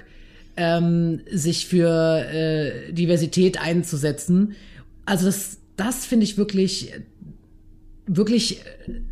ähm, 0.58 1.22
sich 1.32 1.68
für 1.68 2.26
äh, 2.26 2.92
Diversität 2.92 3.62
einzusetzen. 3.62 4.56
Also 5.06 5.28
das, 5.28 5.60
das 5.78 6.06
finde 6.06 6.26
ich 6.26 6.38
wirklich, 6.38 6.92
wirklich, 8.08 8.62
äh, 8.62 8.64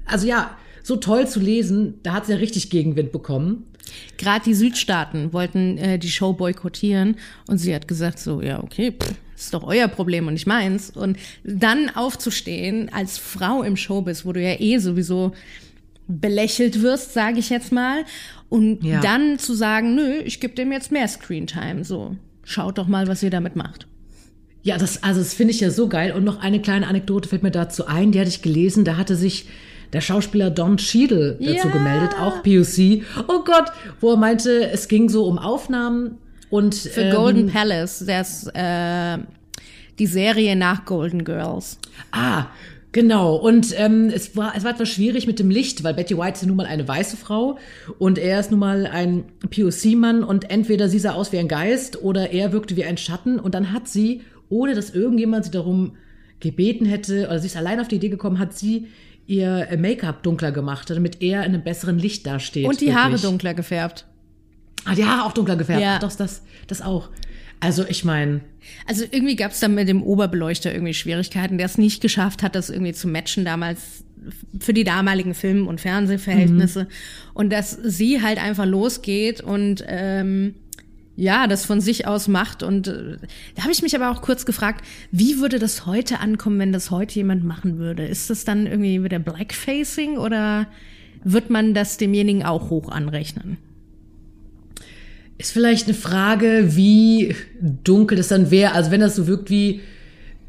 also 0.05 0.27
ja, 0.27 0.57
so 0.85 0.97
toll 0.97 1.27
zu 1.27 1.39
lesen. 1.39 1.95
Da 2.03 2.13
hat 2.13 2.27
sie 2.27 2.33
ja 2.33 2.37
richtig 2.37 2.69
Gegenwind 2.69 3.11
bekommen. 3.11 3.63
Gerade 4.17 4.45
die 4.45 4.53
Südstaaten 4.53 5.33
wollten 5.33 5.77
äh, 5.77 5.97
die 5.97 6.09
Show 6.11 6.33
boykottieren 6.33 7.15
und 7.47 7.57
sie 7.57 7.73
hat 7.73 7.87
gesagt 7.87 8.19
so, 8.19 8.41
ja, 8.41 8.61
okay, 8.63 8.91
pff, 8.91 9.13
ist 9.35 9.53
doch 9.53 9.63
euer 9.63 9.87
Problem 9.87 10.27
und 10.27 10.33
nicht 10.33 10.47
meins. 10.47 10.91
Und 10.91 11.17
dann 11.43 11.89
aufzustehen 11.95 12.91
als 12.93 13.17
Frau 13.17 13.63
im 13.63 13.75
Showbiz, 13.77 14.25
wo 14.25 14.31
du 14.31 14.41
ja 14.41 14.59
eh 14.59 14.77
sowieso 14.77 15.33
belächelt 16.07 16.81
wirst, 16.83 17.13
sage 17.13 17.39
ich 17.39 17.49
jetzt 17.49 17.71
mal, 17.71 18.05
und 18.49 18.83
Ja. 18.83 19.01
dann 19.01 19.39
zu 19.39 19.53
sagen, 19.55 19.95
nö, 19.95 20.19
ich 20.23 20.39
gebe 20.39 20.53
dem 20.53 20.71
jetzt 20.71 20.91
mehr 20.91 21.07
Screentime, 21.07 21.83
so. 21.83 22.15
Schaut 22.43 22.77
doch 22.77 22.87
mal, 22.87 23.07
was 23.07 23.23
ihr 23.23 23.31
damit 23.31 23.55
macht. 23.55 23.87
Ja, 24.61 24.77
das, 24.77 25.01
also 25.03 25.19
das 25.19 25.33
finde 25.33 25.53
ich 25.53 25.59
ja 25.61 25.71
so 25.71 25.87
geil. 25.89 26.11
Und 26.11 26.23
noch 26.23 26.39
eine 26.39 26.61
kleine 26.61 26.87
Anekdote 26.87 27.27
fällt 27.29 27.43
mir 27.43 27.51
dazu 27.51 27.85
ein, 27.87 28.11
die 28.11 28.19
hatte 28.19 28.29
ich 28.29 28.41
gelesen. 28.43 28.83
Da 28.85 28.97
hatte 28.97 29.15
sich 29.15 29.45
der 29.95 30.01
Schauspieler 30.01 30.49
Don 30.51 30.77
Cheadle 30.77 31.37
dazu 31.39 31.67
Ja. 31.67 31.73
gemeldet, 31.73 32.11
auch 32.19 32.43
POC. 32.43 33.01
Oh 33.27 33.43
Gott, 33.43 33.71
wo 34.01 34.11
er 34.11 34.17
meinte, 34.17 34.69
es 34.71 34.87
ging 34.87 35.09
so 35.09 35.25
um 35.25 35.39
Aufnahmen 35.39 36.17
und 36.49 36.75
Für 36.75 37.01
ähm, 37.01 37.15
Golden 37.15 37.47
Palace, 37.47 38.03
das 38.05 38.47
äh, 38.53 39.17
die 39.97 40.07
Serie 40.07 40.55
nach 40.55 40.85
Golden 40.85 41.23
Girls. 41.23 41.79
Ah, 42.11 42.47
Genau, 42.91 43.35
und 43.35 43.77
ähm, 43.77 44.09
es, 44.09 44.37
war, 44.37 44.53
es 44.55 44.63
war 44.63 44.71
etwas 44.71 44.87
schwierig 44.87 45.27
mit 45.27 45.37
dem 45.37 45.49
Licht, 45.49 45.83
weil 45.83 45.93
Betty 45.93 46.17
White 46.17 46.35
ist 46.35 46.41
ja 46.43 46.47
nun 46.47 46.55
mal 46.55 46.65
eine 46.65 46.87
weiße 46.87 47.17
Frau 47.17 47.57
und 47.99 48.17
er 48.17 48.39
ist 48.39 48.51
nun 48.51 48.61
mal 48.61 48.87
ein 48.87 49.25
POC-Mann 49.49 50.23
und 50.23 50.49
entweder 50.49 50.87
sie 50.87 50.99
sah 50.99 51.11
aus 51.11 51.33
wie 51.33 51.37
ein 51.39 51.49
Geist 51.49 52.01
oder 52.01 52.31
er 52.31 52.53
wirkte 52.53 52.77
wie 52.77 52.85
ein 52.85 52.95
Schatten 52.95 53.37
und 53.37 53.53
dann 53.53 53.73
hat 53.73 53.89
sie, 53.89 54.21
ohne 54.47 54.75
dass 54.75 54.91
irgendjemand 54.91 55.43
sie 55.43 55.51
darum 55.51 55.97
gebeten 56.39 56.85
hätte 56.85 57.25
oder 57.27 57.39
sie 57.39 57.47
ist 57.47 57.57
allein 57.57 57.81
auf 57.81 57.89
die 57.89 57.97
Idee 57.97 58.07
gekommen, 58.07 58.39
hat 58.39 58.57
sie 58.57 58.87
ihr 59.27 59.67
Make-up 59.77 60.23
dunkler 60.23 60.51
gemacht, 60.51 60.89
damit 60.89 61.21
er 61.21 61.43
in 61.45 61.53
einem 61.53 61.63
besseren 61.63 61.97
Licht 61.97 62.25
dasteht. 62.27 62.65
Und 62.65 62.81
die 62.81 62.87
wirklich. 62.87 63.03
Haare 63.03 63.19
dunkler 63.19 63.53
gefärbt. 63.53 64.05
Ah, 64.85 64.95
die 64.95 65.05
Haare 65.05 65.25
auch 65.25 65.33
dunkler 65.33 65.55
gefärbt. 65.55 65.81
Ja. 65.81 65.95
Ach, 65.95 65.99
doch, 65.99 66.15
das, 66.15 66.43
das 66.67 66.81
auch. 66.81 67.09
Also 67.59 67.85
ich 67.87 68.03
meine, 68.03 68.41
Also 68.85 69.05
irgendwie 69.09 69.35
gab 69.35 69.51
es 69.51 69.59
da 69.59 69.67
mit 69.67 69.87
dem 69.87 70.03
Oberbeleuchter 70.03 70.71
irgendwie 70.73 70.93
Schwierigkeiten, 70.93 71.57
der 71.57 71.65
es 71.65 71.77
nicht 71.77 72.01
geschafft 72.01 72.43
hat, 72.43 72.55
das 72.55 72.69
irgendwie 72.69 72.93
zu 72.93 73.07
matchen 73.07 73.45
damals 73.45 74.03
für 74.59 74.73
die 74.73 74.83
damaligen 74.83 75.33
Film- 75.33 75.67
und 75.67 75.81
Fernsehverhältnisse. 75.81 76.87
Und 77.33 77.51
dass 77.51 77.71
sie 77.71 78.21
halt 78.21 78.41
einfach 78.41 78.65
losgeht 78.65 79.41
und 79.41 79.83
ähm, 79.87 80.55
ja, 81.15 81.47
das 81.47 81.65
von 81.65 81.81
sich 81.81 82.07
aus 82.07 82.27
macht. 82.27 82.63
Und 82.63 82.87
äh, 82.87 83.17
da 83.55 83.63
habe 83.63 83.71
ich 83.71 83.81
mich 83.81 83.95
aber 83.95 84.11
auch 84.11 84.21
kurz 84.21 84.45
gefragt, 84.45 84.85
wie 85.11 85.39
würde 85.39 85.59
das 85.59 85.85
heute 85.85 86.19
ankommen, 86.19 86.59
wenn 86.59 86.73
das 86.73 86.91
heute 86.91 87.15
jemand 87.15 87.43
machen 87.43 87.77
würde? 87.77 88.05
Ist 88.05 88.29
das 88.29 88.45
dann 88.45 88.67
irgendwie 88.67 89.03
wieder 89.03 89.19
Blackfacing 89.19 90.17
oder 90.17 90.67
wird 91.23 91.49
man 91.49 91.73
das 91.73 91.97
demjenigen 91.97 92.43
auch 92.43 92.69
hoch 92.69 92.89
anrechnen? 92.89 93.57
ist 95.37 95.51
vielleicht 95.51 95.87
eine 95.87 95.95
Frage, 95.95 96.75
wie 96.75 97.35
dunkel 97.61 98.17
das 98.17 98.29
dann 98.29 98.51
wäre. 98.51 98.73
Also 98.73 98.91
wenn 98.91 99.01
das 99.01 99.15
so 99.15 99.27
wirkt 99.27 99.49
wie 99.49 99.81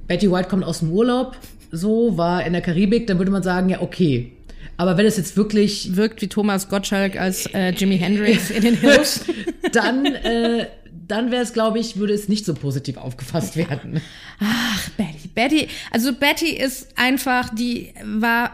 Betty 0.07 0.31
White 0.31 0.49
kommt 0.49 0.65
aus 0.65 0.81
dem 0.81 0.93
Urlaub, 0.93 1.37
so 1.73 2.17
war 2.17 2.47
in 2.47 2.53
der 2.53 2.63
Karibik, 2.63 3.07
dann 3.07 3.19
würde 3.19 3.33
man 3.33 3.43
sagen, 3.43 3.69
ja, 3.69 3.83
okay. 3.83 4.33
Aber 4.77 4.97
wenn 4.97 5.07
es 5.07 5.17
jetzt 5.17 5.37
wirklich 5.37 5.97
Wirkt 5.97 6.21
wie 6.23 6.29
Thomas 6.29 6.69
Gottschalk 6.69 7.19
als 7.19 7.47
äh, 7.47 7.71
Jimi 7.71 7.99
Hendrix 7.99 8.51
in 8.57 8.63
den 8.63 8.77
Hills. 8.77 9.25
dann, 9.73 10.07
äh, 10.07 10.67
dann 11.09 11.31
wäre 11.31 11.43
es, 11.43 11.53
glaube 11.53 11.79
ich, 11.79 11.97
würde 11.97 12.13
es 12.15 12.29
nicht 12.29 12.45
so 12.45 12.55
positiv 12.55 12.97
aufgefasst 12.97 13.57
werden. 13.57 14.01
Ach, 14.41 14.89
Betty. 14.97 15.29
Betty, 15.35 15.69
also 15.91 16.13
Betty 16.13 16.51
ist 16.51 16.89
einfach, 16.97 17.55
die 17.55 17.93
war 18.05 18.53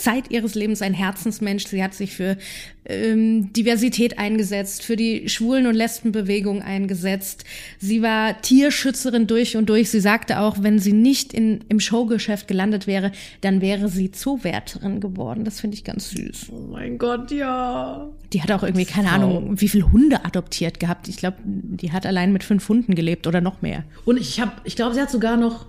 Zeit 0.00 0.30
ihres 0.30 0.54
Lebens 0.54 0.82
ein 0.82 0.94
Herzensmensch. 0.94 1.66
Sie 1.66 1.82
hat 1.82 1.94
sich 1.94 2.12
für 2.14 2.36
ähm, 2.86 3.52
Diversität 3.52 4.18
eingesetzt, 4.18 4.82
für 4.82 4.96
die 4.96 5.28
Schwulen- 5.28 5.66
und 5.66 5.74
Lesbenbewegung 5.74 6.62
eingesetzt. 6.62 7.44
Sie 7.78 8.02
war 8.02 8.40
Tierschützerin 8.40 9.26
durch 9.26 9.56
und 9.56 9.68
durch. 9.68 9.90
Sie 9.90 10.00
sagte 10.00 10.40
auch, 10.40 10.62
wenn 10.62 10.78
sie 10.78 10.92
nicht 10.92 11.32
in, 11.32 11.60
im 11.68 11.80
Showgeschäft 11.80 12.48
gelandet 12.48 12.86
wäre, 12.86 13.12
dann 13.42 13.60
wäre 13.60 13.88
sie 13.88 14.10
Zoowärterin 14.10 15.00
geworden. 15.00 15.44
Das 15.44 15.60
finde 15.60 15.76
ich 15.76 15.84
ganz 15.84 16.10
süß. 16.10 16.46
Oh 16.50 16.72
mein 16.72 16.98
Gott, 16.98 17.30
ja. 17.30 18.08
Die 18.32 18.42
hat 18.42 18.50
auch 18.52 18.62
irgendwie, 18.62 18.86
keine 18.86 19.10
Ahnung, 19.10 19.60
wie 19.60 19.68
viele 19.68 19.92
Hunde 19.92 20.24
adoptiert 20.24 20.80
gehabt. 20.80 21.08
Ich 21.08 21.16
glaube, 21.16 21.36
die 21.44 21.92
hat 21.92 22.06
allein 22.06 22.32
mit 22.32 22.44
fünf 22.44 22.68
Hunden 22.68 22.94
gelebt 22.94 23.26
oder 23.26 23.40
noch 23.40 23.60
mehr. 23.60 23.84
Und 24.04 24.18
ich 24.18 24.40
habe, 24.40 24.52
ich 24.64 24.76
glaube, 24.76 24.94
sie 24.94 25.00
hat 25.00 25.10
sogar 25.10 25.36
noch 25.36 25.66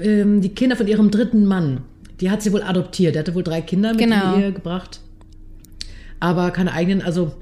ähm, 0.00 0.40
die 0.40 0.50
Kinder 0.50 0.76
von 0.76 0.86
ihrem 0.86 1.10
dritten 1.10 1.46
Mann. 1.46 1.82
Die 2.20 2.30
hat 2.30 2.42
sie 2.42 2.52
wohl 2.52 2.62
adoptiert. 2.62 3.14
Der 3.14 3.20
hatte 3.20 3.34
wohl 3.34 3.42
drei 3.42 3.60
Kinder 3.60 3.90
mit 3.90 3.98
Genau. 3.98 4.34
in 4.34 4.40
die 4.40 4.46
Ehe 4.46 4.52
gebracht. 4.52 5.00
Aber 6.20 6.50
keine 6.50 6.72
eigenen, 6.72 7.02
also 7.02 7.34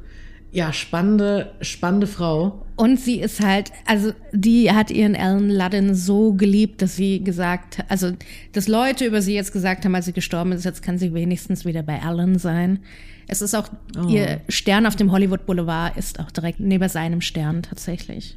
ja, 0.50 0.72
spannende, 0.72 1.52
spannende 1.62 2.06
Frau. 2.06 2.66
Und 2.76 3.00
sie 3.00 3.20
ist 3.20 3.40
halt, 3.40 3.70
also 3.86 4.12
die 4.32 4.70
hat 4.70 4.90
ihren 4.90 5.16
Alan 5.16 5.48
Ludden 5.50 5.94
so 5.94 6.34
geliebt, 6.34 6.82
dass 6.82 6.96
sie 6.96 7.24
gesagt, 7.24 7.78
also 7.88 8.12
dass 8.52 8.68
Leute 8.68 9.06
über 9.06 9.22
sie 9.22 9.34
jetzt 9.34 9.52
gesagt 9.52 9.84
haben, 9.84 9.94
als 9.94 10.04
sie 10.06 10.12
gestorben 10.12 10.52
ist, 10.52 10.64
jetzt 10.64 10.82
kann 10.82 10.98
sie 10.98 11.14
wenigstens 11.14 11.64
wieder 11.64 11.82
bei 11.82 12.02
Alan 12.02 12.38
sein. 12.38 12.80
Es 13.28 13.40
ist 13.40 13.54
auch, 13.54 13.68
ihr 14.08 14.40
Stern 14.48 14.84
auf 14.84 14.96
dem 14.96 15.10
Hollywood 15.10 15.46
Boulevard 15.46 15.96
ist 15.96 16.20
auch 16.20 16.30
direkt 16.30 16.60
neben 16.60 16.88
seinem 16.88 17.20
Stern 17.22 17.62
tatsächlich. 17.62 18.36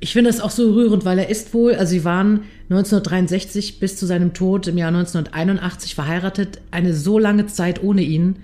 Ich 0.00 0.12
finde 0.12 0.30
das 0.30 0.40
auch 0.40 0.50
so 0.50 0.72
rührend, 0.72 1.04
weil 1.04 1.18
er 1.18 1.28
ist 1.30 1.54
wohl, 1.54 1.74
also 1.74 1.90
sie 1.90 2.04
waren 2.04 2.42
1963 2.68 3.80
bis 3.80 3.96
zu 3.96 4.06
seinem 4.06 4.34
Tod 4.34 4.66
im 4.66 4.76
Jahr 4.76 4.88
1981 4.88 5.94
verheiratet, 5.94 6.60
eine 6.70 6.94
so 6.94 7.18
lange 7.18 7.46
Zeit 7.46 7.82
ohne 7.82 8.02
ihn. 8.02 8.36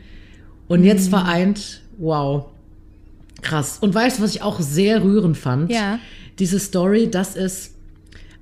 Und 0.68 0.84
jetzt 0.84 1.10
vereint, 1.10 1.82
wow, 1.98 2.46
krass. 3.42 3.78
Und 3.80 3.94
weißt 3.94 4.18
du, 4.18 4.22
was 4.22 4.34
ich 4.34 4.42
auch 4.42 4.60
sehr 4.60 5.04
rührend 5.04 5.36
fand? 5.36 5.70
Ja. 5.70 5.98
Diese 6.38 6.58
Story, 6.58 7.10
dass 7.10 7.36
es 7.36 7.74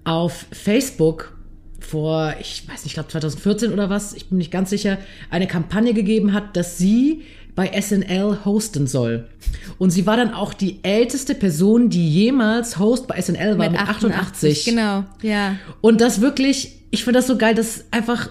auf 0.04 0.46
Facebook 0.52 1.36
vor, 1.80 2.34
ich 2.40 2.68
weiß 2.68 2.84
nicht, 2.84 2.86
ich 2.86 2.94
glaube 2.94 3.08
2014 3.08 3.72
oder 3.72 3.90
was, 3.90 4.14
ich 4.14 4.28
bin 4.28 4.38
nicht 4.38 4.52
ganz 4.52 4.70
sicher, 4.70 4.98
eine 5.30 5.48
Kampagne 5.48 5.92
gegeben 5.94 6.32
hat, 6.32 6.56
dass 6.56 6.78
sie 6.78 7.22
bei 7.60 7.78
SNL 7.78 8.38
hosten 8.46 8.86
soll. 8.86 9.28
Und 9.76 9.90
sie 9.90 10.06
war 10.06 10.16
dann 10.16 10.32
auch 10.32 10.54
die 10.54 10.82
älteste 10.82 11.34
Person, 11.34 11.90
die 11.90 12.08
jemals 12.08 12.78
Host 12.78 13.06
bei 13.06 13.20
SNL 13.20 13.58
war 13.58 13.68
mit, 13.68 13.78
88. 13.78 14.64
Genau, 14.64 15.04
ja. 15.20 15.56
Und 15.82 16.00
das 16.00 16.22
wirklich, 16.22 16.80
ich 16.90 17.04
finde 17.04 17.18
das 17.18 17.26
so 17.26 17.36
geil, 17.36 17.54
dass 17.54 17.84
einfach 17.90 18.30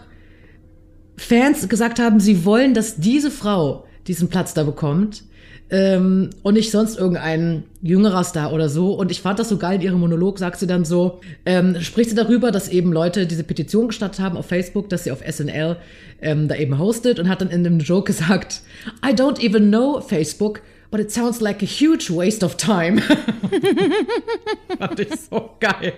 Fans 1.15 1.69
gesagt 1.69 1.99
haben, 1.99 2.19
sie 2.19 2.43
wollen, 2.43 2.73
dass 2.73 2.95
diese 2.95 3.29
Frau 3.29 3.85
diesen 4.07 4.29
Platz 4.29 4.55
da 4.55 4.63
bekommt. 4.63 5.25
Ähm, 5.71 6.31
und 6.41 6.55
nicht 6.55 6.71
sonst 6.71 6.97
irgendein 6.97 7.63
jüngerer 7.81 8.23
Star 8.23 8.53
oder 8.53 8.69
so. 8.69 8.93
Und 8.93 9.11
ich 9.11 9.21
fand 9.21 9.37
das 9.37 9.49
so 9.49 9.57
geil, 9.57 9.75
in 9.75 9.81
ihrem 9.81 9.99
Monolog 9.99 10.39
sagt 10.39 10.59
sie 10.59 10.67
dann 10.67 10.83
so, 10.83 11.19
ähm, 11.45 11.79
spricht 11.79 12.09
sie 12.09 12.15
darüber, 12.15 12.51
dass 12.51 12.69
eben 12.69 12.91
Leute 12.91 13.27
diese 13.27 13.43
Petition 13.43 13.87
gestartet 13.87 14.19
haben 14.19 14.35
auf 14.35 14.47
Facebook, 14.47 14.89
dass 14.89 15.03
sie 15.03 15.11
auf 15.11 15.19
SNL 15.27 15.77
ähm, 16.21 16.47
da 16.47 16.55
eben 16.55 16.79
hostet 16.79 17.19
und 17.19 17.29
hat 17.29 17.41
dann 17.41 17.51
in 17.51 17.63
dem 17.63 17.79
Joke 17.79 18.05
gesagt, 18.11 18.61
I 19.05 19.13
don't 19.13 19.39
even 19.39 19.69
know 19.69 20.01
Facebook, 20.01 20.61
but 20.91 20.99
it 20.99 21.11
sounds 21.11 21.41
like 21.41 21.61
a 21.61 21.65
huge 21.65 22.09
waste 22.09 22.43
of 22.43 22.57
time. 22.57 23.01
fand 24.79 24.99
ich 24.99 25.19
so 25.29 25.51
geil. 25.59 25.93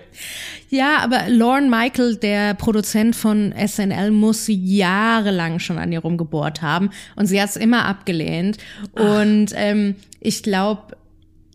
Ja, 0.68 0.98
aber 0.98 1.28
Lorne 1.28 1.68
Michael, 1.68 2.16
der 2.16 2.54
Produzent 2.54 3.16
von 3.16 3.54
SNL, 3.54 4.10
muss 4.10 4.46
sie 4.46 4.54
jahrelang 4.54 5.58
schon 5.58 5.78
an 5.78 5.92
ihr 5.92 6.00
rumgebohrt 6.00 6.62
haben 6.62 6.90
und 7.16 7.26
sie 7.26 7.40
hat 7.40 7.50
es 7.50 7.56
immer 7.56 7.86
abgelehnt. 7.86 8.58
Und 8.92 9.52
ähm, 9.54 9.96
ich 10.20 10.42
glaube, 10.42 10.96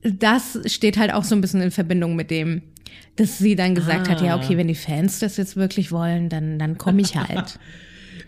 das 0.03 0.59
steht 0.65 0.97
halt 0.97 1.13
auch 1.13 1.23
so 1.23 1.35
ein 1.35 1.41
bisschen 1.41 1.61
in 1.61 1.71
Verbindung 1.71 2.15
mit 2.15 2.31
dem, 2.31 2.61
dass 3.17 3.37
sie 3.37 3.55
dann 3.55 3.75
gesagt 3.75 4.09
hat, 4.09 4.21
ja, 4.21 4.35
okay, 4.35 4.57
wenn 4.57 4.67
die 4.67 4.75
Fans 4.75 5.19
das 5.19 5.37
jetzt 5.37 5.55
wirklich 5.55 5.91
wollen, 5.91 6.29
dann, 6.29 6.59
dann 6.59 6.77
komme 6.77 7.01
ich 7.01 7.15
halt. 7.15 7.59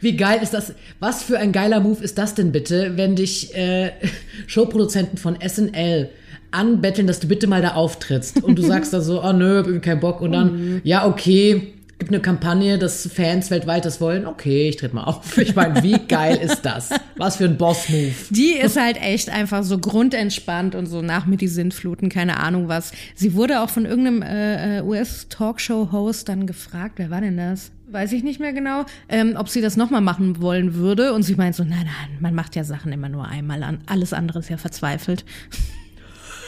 Wie 0.01 0.15
geil 0.15 0.39
ist 0.41 0.53
das? 0.53 0.73
Was 0.99 1.23
für 1.23 1.37
ein 1.39 1.51
geiler 1.51 1.79
Move 1.79 2.03
ist 2.03 2.17
das 2.17 2.35
denn 2.35 2.51
bitte, 2.51 2.93
wenn 2.95 3.15
dich 3.15 3.55
äh, 3.55 3.91
Showproduzenten 4.47 5.17
von 5.17 5.37
SNL 5.45 6.09
anbetteln, 6.51 7.07
dass 7.07 7.19
du 7.19 7.27
bitte 7.27 7.47
mal 7.47 7.61
da 7.61 7.73
auftrittst 7.73 8.43
und 8.43 8.57
du 8.57 8.63
sagst 8.63 8.93
dann 8.93 9.01
so, 9.01 9.23
oh 9.23 9.33
nö, 9.33 9.57
hab 9.57 9.67
irgendwie 9.67 9.85
keinen 9.85 9.99
Bock 9.99 10.21
und 10.21 10.31
dann, 10.31 10.81
ja, 10.83 11.05
okay, 11.05 11.73
gibt 11.99 12.11
eine 12.11 12.21
Kampagne, 12.21 12.79
dass 12.79 13.07
Fans 13.13 13.51
weltweit 13.51 13.83
das 13.85 13.99
wollen, 13.99 14.25
okay, 14.25 14.69
ich 14.69 14.77
tritt 14.77 14.93
mal 14.93 15.03
auf. 15.03 15.37
Ich 15.49 15.55
meine, 15.55 15.83
wie 15.83 15.99
geil 16.07 16.37
ist 16.37 16.61
das? 16.61 16.89
Was 17.17 17.35
für 17.35 17.45
ein 17.45 17.57
Boss-Move. 17.57 18.13
Die 18.29 18.53
ist 18.53 18.79
halt 18.79 18.97
echt 19.01 19.29
einfach 19.29 19.63
so 19.63 19.77
grundentspannt 19.77 20.75
und 20.75 20.85
so 20.85 21.01
nach 21.01 21.25
mir 21.25 21.37
die 21.37 21.47
Sintfluten, 21.47 22.09
keine 22.09 22.39
Ahnung 22.39 22.67
was. 22.67 22.93
Sie 23.15 23.33
wurde 23.33 23.61
auch 23.61 23.69
von 23.69 23.85
irgendeinem 23.85 24.21
äh, 24.21 24.81
US-Talkshow-Host 24.81 26.29
dann 26.29 26.47
gefragt, 26.47 26.93
wer 26.97 27.09
war 27.09 27.21
denn 27.21 27.37
das? 27.37 27.71
Weiß 27.91 28.11
ich 28.11 28.23
nicht 28.23 28.39
mehr 28.39 28.53
genau, 28.53 28.85
ähm, 29.07 29.35
ob 29.35 29.49
sie 29.49 29.61
das 29.61 29.75
nochmal 29.75 30.01
machen 30.01 30.41
wollen 30.41 30.75
würde. 30.75 31.13
Und 31.13 31.23
sie 31.23 31.35
meint 31.35 31.55
so, 31.55 31.63
nein, 31.63 31.85
nein, 31.85 32.17
man 32.19 32.35
macht 32.35 32.55
ja 32.55 32.63
Sachen 32.63 32.91
immer 32.91 33.09
nur 33.09 33.27
einmal 33.27 33.63
an. 33.63 33.79
Alles 33.87 34.13
andere 34.13 34.39
ist 34.39 34.49
ja 34.49 34.57
verzweifelt. 34.57 35.25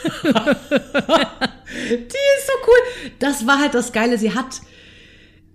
Die 0.04 0.08
ist 1.96 2.46
so 2.46 2.52
cool. 2.66 3.12
Das 3.18 3.46
war 3.46 3.58
halt 3.58 3.74
das 3.74 3.92
Geile. 3.92 4.18
Sie 4.18 4.34
hat, 4.34 4.60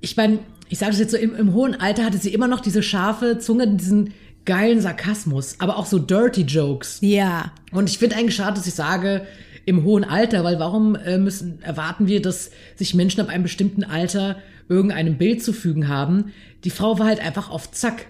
ich 0.02 0.18
meine, 0.18 0.40
ich 0.68 0.80
sage 0.80 0.92
das 0.92 1.00
jetzt 1.00 1.12
so, 1.12 1.18
im, 1.18 1.36
im 1.36 1.54
hohen 1.54 1.80
Alter 1.80 2.04
hatte 2.04 2.18
sie 2.18 2.34
immer 2.34 2.48
noch 2.48 2.60
diese 2.60 2.84
scharfe 2.84 3.40
Zunge, 3.40 3.68
diesen 3.68 4.14
geilen 4.44 4.82
Sarkasmus, 4.82 5.56
aber 5.60 5.78
auch 5.78 5.86
so 5.86 6.00
dirty 6.00 6.42
Jokes. 6.42 7.00
Ja. 7.02 7.52
Und 7.72 7.90
ich 7.90 7.98
finde 7.98 8.16
eigentlich 8.16 8.36
schade, 8.36 8.56
dass 8.58 8.68
ich 8.68 8.74
sage, 8.74 9.26
im 9.68 9.84
hohen 9.84 10.06
Alter, 10.06 10.46
weil 10.46 10.60
warum 10.60 10.96
äh, 10.96 11.18
müssen, 11.18 11.62
erwarten 11.62 12.08
wir, 12.08 12.22
dass 12.22 12.52
sich 12.78 12.94
Menschen 12.94 13.20
ab 13.20 13.28
einem 13.28 13.44
bestimmten 13.44 13.84
Alter 13.84 14.38
irgendeinem 14.70 15.18
Bild 15.18 15.44
zu 15.44 15.52
fügen 15.52 15.90
haben? 15.90 16.32
Die 16.64 16.70
Frau 16.70 16.98
war 17.00 17.08
halt 17.08 17.20
einfach 17.20 17.50
auf 17.50 17.70
Zack. 17.72 18.06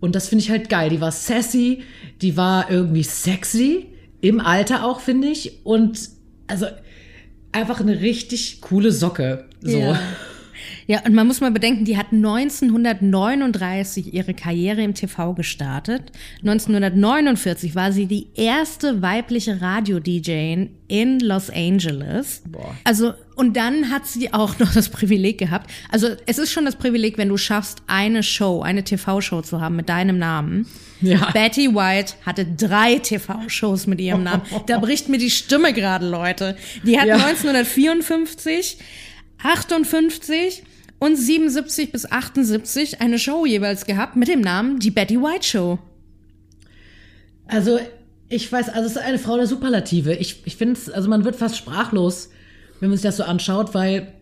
Und 0.00 0.14
das 0.14 0.28
finde 0.28 0.44
ich 0.44 0.50
halt 0.50 0.68
geil. 0.68 0.90
Die 0.90 1.00
war 1.00 1.10
sassy, 1.10 1.82
die 2.20 2.36
war 2.36 2.70
irgendwie 2.70 3.02
sexy, 3.02 3.86
im 4.20 4.38
Alter 4.38 4.84
auch, 4.84 5.00
finde 5.00 5.28
ich. 5.28 5.64
Und 5.64 5.98
also 6.46 6.66
einfach 7.52 7.80
eine 7.80 8.02
richtig 8.02 8.60
coole 8.60 8.92
Socke. 8.92 9.46
So. 9.62 9.78
Ja. 9.78 9.98
Ja, 10.90 11.02
und 11.04 11.14
man 11.14 11.26
muss 11.26 11.42
mal 11.42 11.50
bedenken, 11.50 11.84
die 11.84 11.98
hat 11.98 12.12
1939 12.12 14.14
ihre 14.14 14.32
Karriere 14.32 14.82
im 14.82 14.94
TV 14.94 15.34
gestartet. 15.34 16.12
1949 16.40 17.74
war 17.74 17.92
sie 17.92 18.06
die 18.06 18.28
erste 18.34 19.02
weibliche 19.02 19.60
Radio-DJ 19.60 20.68
in 20.88 21.20
Los 21.20 21.50
Angeles. 21.50 22.40
Boah. 22.46 22.74
Also, 22.84 23.12
und 23.36 23.54
dann 23.58 23.90
hat 23.90 24.06
sie 24.06 24.32
auch 24.32 24.58
noch 24.58 24.72
das 24.72 24.88
Privileg 24.88 25.36
gehabt. 25.36 25.70
Also, 25.90 26.08
es 26.24 26.38
ist 26.38 26.52
schon 26.52 26.64
das 26.64 26.76
Privileg, 26.76 27.18
wenn 27.18 27.28
du 27.28 27.36
schaffst, 27.36 27.82
eine 27.86 28.22
Show, 28.22 28.62
eine 28.62 28.82
TV-Show 28.82 29.42
zu 29.42 29.60
haben 29.60 29.76
mit 29.76 29.90
deinem 29.90 30.16
Namen. 30.18 30.66
Ja. 31.02 31.30
Betty 31.32 31.74
White 31.74 32.14
hatte 32.24 32.46
drei 32.46 32.98
TV-Shows 32.98 33.86
mit 33.88 34.00
ihrem 34.00 34.22
Namen. 34.22 34.40
Da 34.66 34.78
bricht 34.78 35.10
mir 35.10 35.18
die 35.18 35.30
Stimme 35.30 35.74
gerade, 35.74 36.08
Leute. 36.08 36.56
Die 36.82 36.98
hat 36.98 37.08
Ja. 37.08 37.16
1954, 37.16 38.78
58 39.42 40.62
und 40.98 41.16
77 41.16 41.92
bis 41.92 42.10
78 42.10 43.00
eine 43.00 43.18
Show 43.18 43.46
jeweils 43.46 43.84
gehabt 43.86 44.16
mit 44.16 44.28
dem 44.28 44.40
Namen 44.40 44.78
Die 44.78 44.90
Betty 44.90 45.20
White 45.20 45.46
Show. 45.46 45.78
Also, 47.46 47.78
ich 48.28 48.50
weiß, 48.50 48.68
also 48.68 48.86
es 48.86 48.92
ist 48.96 48.98
eine 49.02 49.18
Frau 49.18 49.36
der 49.36 49.46
Superlative. 49.46 50.14
Ich, 50.14 50.42
ich 50.44 50.56
finde 50.56 50.74
es, 50.74 50.90
also 50.90 51.08
man 51.08 51.24
wird 51.24 51.36
fast 51.36 51.56
sprachlos, 51.56 52.30
wenn 52.80 52.90
man 52.90 52.98
sich 52.98 53.04
das 53.04 53.16
so 53.16 53.24
anschaut, 53.24 53.74
weil, 53.74 54.12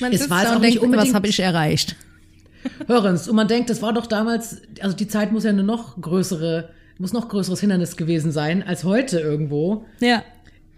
Man 0.00 0.12
Es 0.12 0.30
war 0.30 0.44
da 0.44 0.50
auch 0.52 0.56
und 0.56 0.60
nicht 0.62 0.74
denkt, 0.74 0.82
was 0.82 0.84
unbedingt- 0.86 1.14
habe 1.14 1.26
ich 1.28 1.40
erreicht? 1.40 1.96
hörens, 2.86 3.26
und 3.28 3.34
man 3.34 3.48
denkt, 3.48 3.70
das 3.70 3.82
war 3.82 3.92
doch 3.92 4.06
damals, 4.06 4.58
also 4.80 4.94
die 4.94 5.08
Zeit 5.08 5.32
muss 5.32 5.42
ja 5.42 5.50
eine 5.50 5.64
noch 5.64 6.00
größere, 6.00 6.68
muss 6.98 7.12
noch 7.12 7.28
größeres 7.28 7.58
Hindernis 7.58 7.96
gewesen 7.96 8.30
sein 8.30 8.62
als 8.62 8.84
heute 8.84 9.18
irgendwo. 9.18 9.84
Ja. 9.98 10.22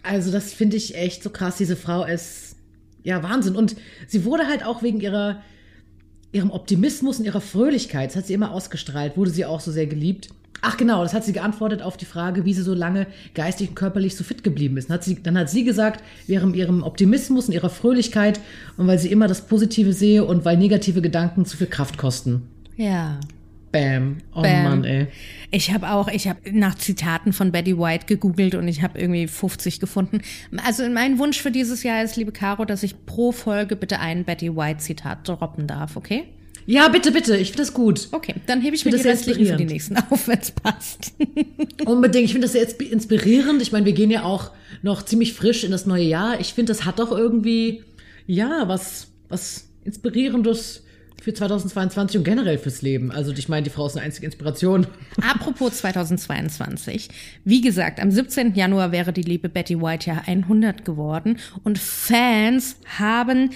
Also 0.02 0.32
das 0.32 0.54
finde 0.54 0.78
ich 0.78 0.94
echt 0.96 1.22
so 1.22 1.28
krass. 1.28 1.56
Diese 1.58 1.76
Frau 1.76 2.04
ist 2.04 2.53
ja 3.04 3.22
Wahnsinn. 3.22 3.54
Und 3.54 3.76
sie 4.08 4.24
wurde 4.24 4.48
halt 4.48 4.66
auch 4.66 4.82
wegen 4.82 5.00
ihrer 5.00 5.40
ihrem 6.32 6.50
Optimismus 6.50 7.20
und 7.20 7.26
ihrer 7.26 7.40
Fröhlichkeit, 7.40 8.10
das 8.10 8.16
hat 8.16 8.26
sie 8.26 8.34
immer 8.34 8.50
ausgestrahlt, 8.50 9.16
wurde 9.16 9.30
sie 9.30 9.46
auch 9.46 9.60
so 9.60 9.70
sehr 9.70 9.86
geliebt. 9.86 10.30
Ach 10.62 10.76
genau, 10.76 11.02
das 11.02 11.14
hat 11.14 11.24
sie 11.24 11.32
geantwortet 11.32 11.82
auf 11.82 11.96
die 11.96 12.06
Frage, 12.06 12.44
wie 12.44 12.54
sie 12.54 12.62
so 12.62 12.74
lange 12.74 13.06
geistig 13.34 13.68
und 13.68 13.74
körperlich 13.74 14.16
so 14.16 14.24
fit 14.24 14.42
geblieben 14.42 14.76
ist. 14.76 14.88
Dann 14.88 14.94
hat 14.94 15.04
sie, 15.04 15.22
dann 15.22 15.38
hat 15.38 15.50
sie 15.50 15.62
gesagt, 15.62 16.02
während 16.26 16.56
ihrem 16.56 16.82
Optimismus 16.82 17.46
und 17.46 17.54
ihrer 17.54 17.70
Fröhlichkeit 17.70 18.40
und 18.76 18.86
weil 18.86 18.98
sie 18.98 19.12
immer 19.12 19.28
das 19.28 19.42
Positive 19.42 19.92
sehe 19.92 20.24
und 20.24 20.44
weil 20.44 20.56
negative 20.56 21.02
Gedanken 21.02 21.44
zu 21.44 21.56
viel 21.56 21.66
Kraft 21.66 21.98
kosten. 21.98 22.48
Ja. 22.76 23.20
Bam. 23.74 24.18
Oh 24.34 24.42
Bam. 24.42 24.62
Mann, 24.64 24.84
ey. 24.84 25.08
Ich 25.50 25.72
habe 25.72 25.90
auch, 25.90 26.08
ich 26.08 26.28
habe 26.28 26.38
nach 26.52 26.76
Zitaten 26.76 27.32
von 27.32 27.52
Betty 27.52 27.76
White 27.76 28.06
gegoogelt 28.06 28.54
und 28.54 28.68
ich 28.68 28.82
habe 28.82 28.98
irgendwie 28.98 29.26
50 29.26 29.80
gefunden. 29.80 30.20
Also 30.64 30.88
mein 30.88 31.18
Wunsch 31.18 31.40
für 31.42 31.50
dieses 31.50 31.82
Jahr 31.82 32.02
ist, 32.02 32.16
liebe 32.16 32.32
Caro, 32.32 32.64
dass 32.64 32.82
ich 32.82 33.04
pro 33.06 33.32
Folge 33.32 33.76
bitte 33.76 33.98
ein 34.00 34.24
Betty 34.24 34.54
White 34.56 34.78
Zitat 34.78 35.28
droppen 35.28 35.66
darf, 35.66 35.96
okay? 35.96 36.24
Ja, 36.66 36.88
bitte, 36.88 37.12
bitte, 37.12 37.36
ich 37.36 37.48
finde 37.48 37.62
das 37.64 37.74
gut. 37.74 38.08
Okay, 38.12 38.36
dann 38.46 38.62
hebe 38.62 38.74
ich 38.74 38.80
Ich 38.80 38.84
mir 38.86 38.92
die 38.92 38.96
das 38.96 39.02
sehr 39.02 39.12
restlichen 39.12 39.46
für 39.46 39.56
die 39.56 39.66
nächsten 39.66 39.96
auf, 40.10 40.28
wenn 40.28 40.38
es 40.38 40.50
passt. 40.50 41.12
Unbedingt. 41.84 42.24
Ich 42.24 42.32
finde 42.32 42.46
das 42.46 42.52
sehr 42.52 42.66
insp- 42.66 42.88
inspirierend. 42.88 43.60
Ich 43.60 43.70
meine, 43.72 43.84
wir 43.84 43.92
gehen 43.92 44.10
ja 44.10 44.22
auch 44.22 44.50
noch 44.82 45.02
ziemlich 45.02 45.34
frisch 45.34 45.64
in 45.64 45.72
das 45.72 45.84
neue 45.84 46.04
Jahr. 46.04 46.40
Ich 46.40 46.54
finde, 46.54 46.72
das 46.72 46.84
hat 46.86 47.00
doch 47.00 47.10
irgendwie, 47.10 47.82
ja, 48.26 48.66
was, 48.66 49.08
was 49.28 49.68
Inspirierendes 49.84 50.83
für 51.24 51.32
2022 51.32 52.18
und 52.18 52.24
generell 52.24 52.58
fürs 52.58 52.82
Leben. 52.82 53.10
Also, 53.10 53.32
ich 53.32 53.48
meine, 53.48 53.62
die 53.62 53.70
Frau 53.70 53.86
ist 53.86 53.96
eine 53.96 54.04
einzige 54.04 54.26
Inspiration. 54.26 54.86
Apropos 55.22 55.78
2022. 55.78 57.08
Wie 57.44 57.62
gesagt, 57.62 57.98
am 57.98 58.10
17. 58.10 58.54
Januar 58.54 58.92
wäre 58.92 59.10
die 59.10 59.22
liebe 59.22 59.48
Betty 59.48 59.80
White 59.80 60.10
ja 60.10 60.22
100 60.26 60.84
geworden 60.84 61.38
und 61.62 61.78
Fans 61.78 62.76
haben 62.98 63.50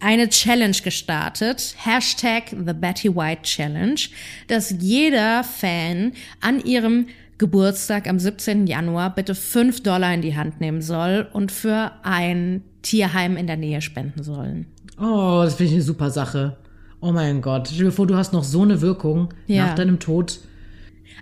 eine 0.00 0.28
Challenge 0.28 0.76
gestartet, 0.84 1.74
Hashtag 1.78 2.50
The 2.50 2.74
Betty 2.74 3.16
White 3.16 3.42
Challenge, 3.44 4.00
dass 4.48 4.74
jeder 4.78 5.42
Fan 5.42 6.12
an 6.42 6.62
ihrem 6.62 7.06
Geburtstag 7.38 8.08
am 8.08 8.18
17. 8.18 8.66
Januar 8.66 9.14
bitte 9.14 9.34
5 9.34 9.82
Dollar 9.82 10.12
in 10.12 10.20
die 10.20 10.36
Hand 10.36 10.60
nehmen 10.60 10.82
soll 10.82 11.26
und 11.32 11.50
für 11.50 11.92
ein 12.02 12.62
Tierheim 12.82 13.38
in 13.38 13.46
der 13.46 13.56
Nähe 13.56 13.80
spenden 13.80 14.22
sollen. 14.22 14.66
Oh, 15.00 15.40
das 15.44 15.54
finde 15.54 15.70
ich 15.70 15.76
eine 15.76 15.82
super 15.82 16.10
Sache. 16.10 16.58
Oh 17.00 17.12
mein 17.12 17.40
Gott. 17.40 17.68
Stell 17.68 17.86
dir 17.86 17.92
vor, 17.92 18.06
du 18.06 18.16
hast 18.16 18.32
noch 18.32 18.44
so 18.44 18.62
eine 18.62 18.80
Wirkung 18.80 19.28
Ja. 19.46 19.66
nach 19.68 19.74
deinem 19.74 19.98
Tod. 19.98 20.40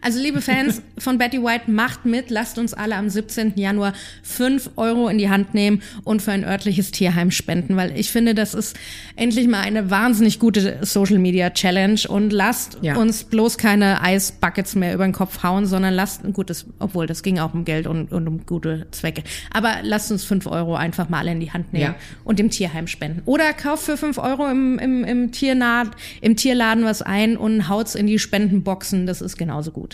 Also 0.02 0.20
liebe 0.20 0.40
Fans 0.40 0.82
von 0.98 1.18
Betty 1.18 1.42
White, 1.42 1.70
macht 1.70 2.04
mit, 2.06 2.30
lasst 2.30 2.58
uns 2.58 2.74
alle 2.74 2.96
am 2.96 3.08
17. 3.08 3.52
Januar 3.56 3.92
5 4.22 4.70
Euro 4.76 5.08
in 5.08 5.18
die 5.18 5.28
Hand 5.28 5.54
nehmen 5.54 5.82
und 6.04 6.22
für 6.22 6.32
ein 6.32 6.44
örtliches 6.44 6.90
Tierheim 6.90 7.30
spenden, 7.30 7.76
weil 7.76 7.98
ich 7.98 8.10
finde, 8.10 8.34
das 8.34 8.54
ist 8.54 8.76
endlich 9.16 9.48
mal 9.48 9.60
eine 9.60 9.90
wahnsinnig 9.90 10.38
gute 10.38 10.78
Social 10.82 11.18
Media 11.18 11.50
Challenge 11.50 12.00
und 12.08 12.32
lasst 12.32 12.78
Ja. 12.82 12.96
uns 12.96 13.24
bloß 13.24 13.58
keine 13.58 14.00
Eisbuckets 14.02 14.74
mehr 14.76 14.94
über 14.94 15.04
den 15.04 15.12
Kopf 15.12 15.42
hauen, 15.42 15.66
sondern 15.66 15.94
lasst, 15.94 16.22
gut, 16.32 16.50
das, 16.50 16.66
obwohl 16.78 17.06
das 17.06 17.22
ging 17.22 17.38
auch 17.38 17.54
um 17.54 17.64
Geld 17.64 17.86
und, 17.86 18.12
und 18.12 18.28
um 18.28 18.46
gute 18.46 18.86
Zwecke, 18.90 19.22
aber 19.52 19.76
lasst 19.82 20.12
uns 20.12 20.24
5 20.24 20.46
Euro 20.46 20.74
einfach 20.76 21.08
mal 21.08 21.18
alle 21.18 21.32
in 21.32 21.40
die 21.40 21.52
Hand 21.52 21.72
nehmen 21.72 21.94
Ja. 21.94 21.94
und 22.24 22.38
dem 22.38 22.50
Tierheim 22.50 22.86
spenden. 22.86 23.22
Oder 23.24 23.52
kauft 23.52 23.84
für 23.84 23.96
5 23.96 24.18
Euro 24.18 24.48
im, 24.48 24.78
im, 24.78 25.04
im, 25.04 25.32
Tiernah, 25.32 25.90
im 26.20 26.36
Tierladen 26.36 26.84
was 26.84 27.02
ein 27.02 27.36
und 27.36 27.68
haut's 27.68 27.94
in 27.94 28.06
die 28.06 28.18
Spendenboxen, 28.18 29.06
das 29.06 29.20
ist 29.20 29.36
genauso 29.36 29.70
gut. 29.72 29.87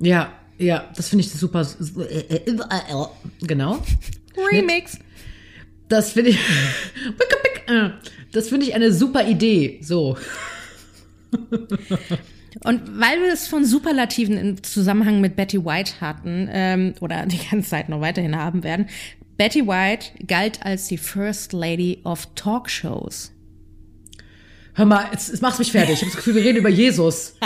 Ja, 0.00 0.32
ja, 0.58 0.90
das 0.96 1.08
finde 1.08 1.24
ich 1.24 1.32
super. 1.32 1.66
Genau. 3.42 3.82
Remix. 4.52 4.98
Das 5.88 6.12
finde 6.12 6.30
ich. 6.30 6.38
Das 8.32 8.48
finde 8.48 8.66
ich 8.66 8.74
eine 8.74 8.92
super 8.92 9.28
Idee. 9.28 9.78
So. 9.80 10.16
Und 11.30 13.00
weil 13.00 13.20
wir 13.22 13.32
es 13.32 13.46
von 13.46 13.64
Superlativen 13.64 14.36
im 14.36 14.62
Zusammenhang 14.62 15.20
mit 15.20 15.36
Betty 15.36 15.64
White 15.64 16.00
hatten, 16.00 16.48
ähm, 16.50 16.94
oder 17.00 17.26
die 17.26 17.38
ganze 17.38 17.70
Zeit 17.70 17.88
noch 17.88 18.00
weiterhin 18.00 18.36
haben 18.36 18.64
werden, 18.64 18.88
Betty 19.36 19.66
White 19.66 20.24
galt 20.26 20.64
als 20.64 20.88
die 20.88 20.98
First 20.98 21.52
Lady 21.52 22.00
of 22.04 22.26
Talkshows. 22.34 23.32
Hör 24.74 24.84
mal, 24.86 25.06
jetzt, 25.12 25.28
jetzt 25.30 25.42
machst 25.42 25.58
mich 25.58 25.72
fertig. 25.72 25.94
Ich 25.94 26.00
habe 26.00 26.06
das 26.10 26.16
Gefühl, 26.16 26.36
wir 26.36 26.44
reden 26.44 26.58
über 26.58 26.68
Jesus. 26.68 27.34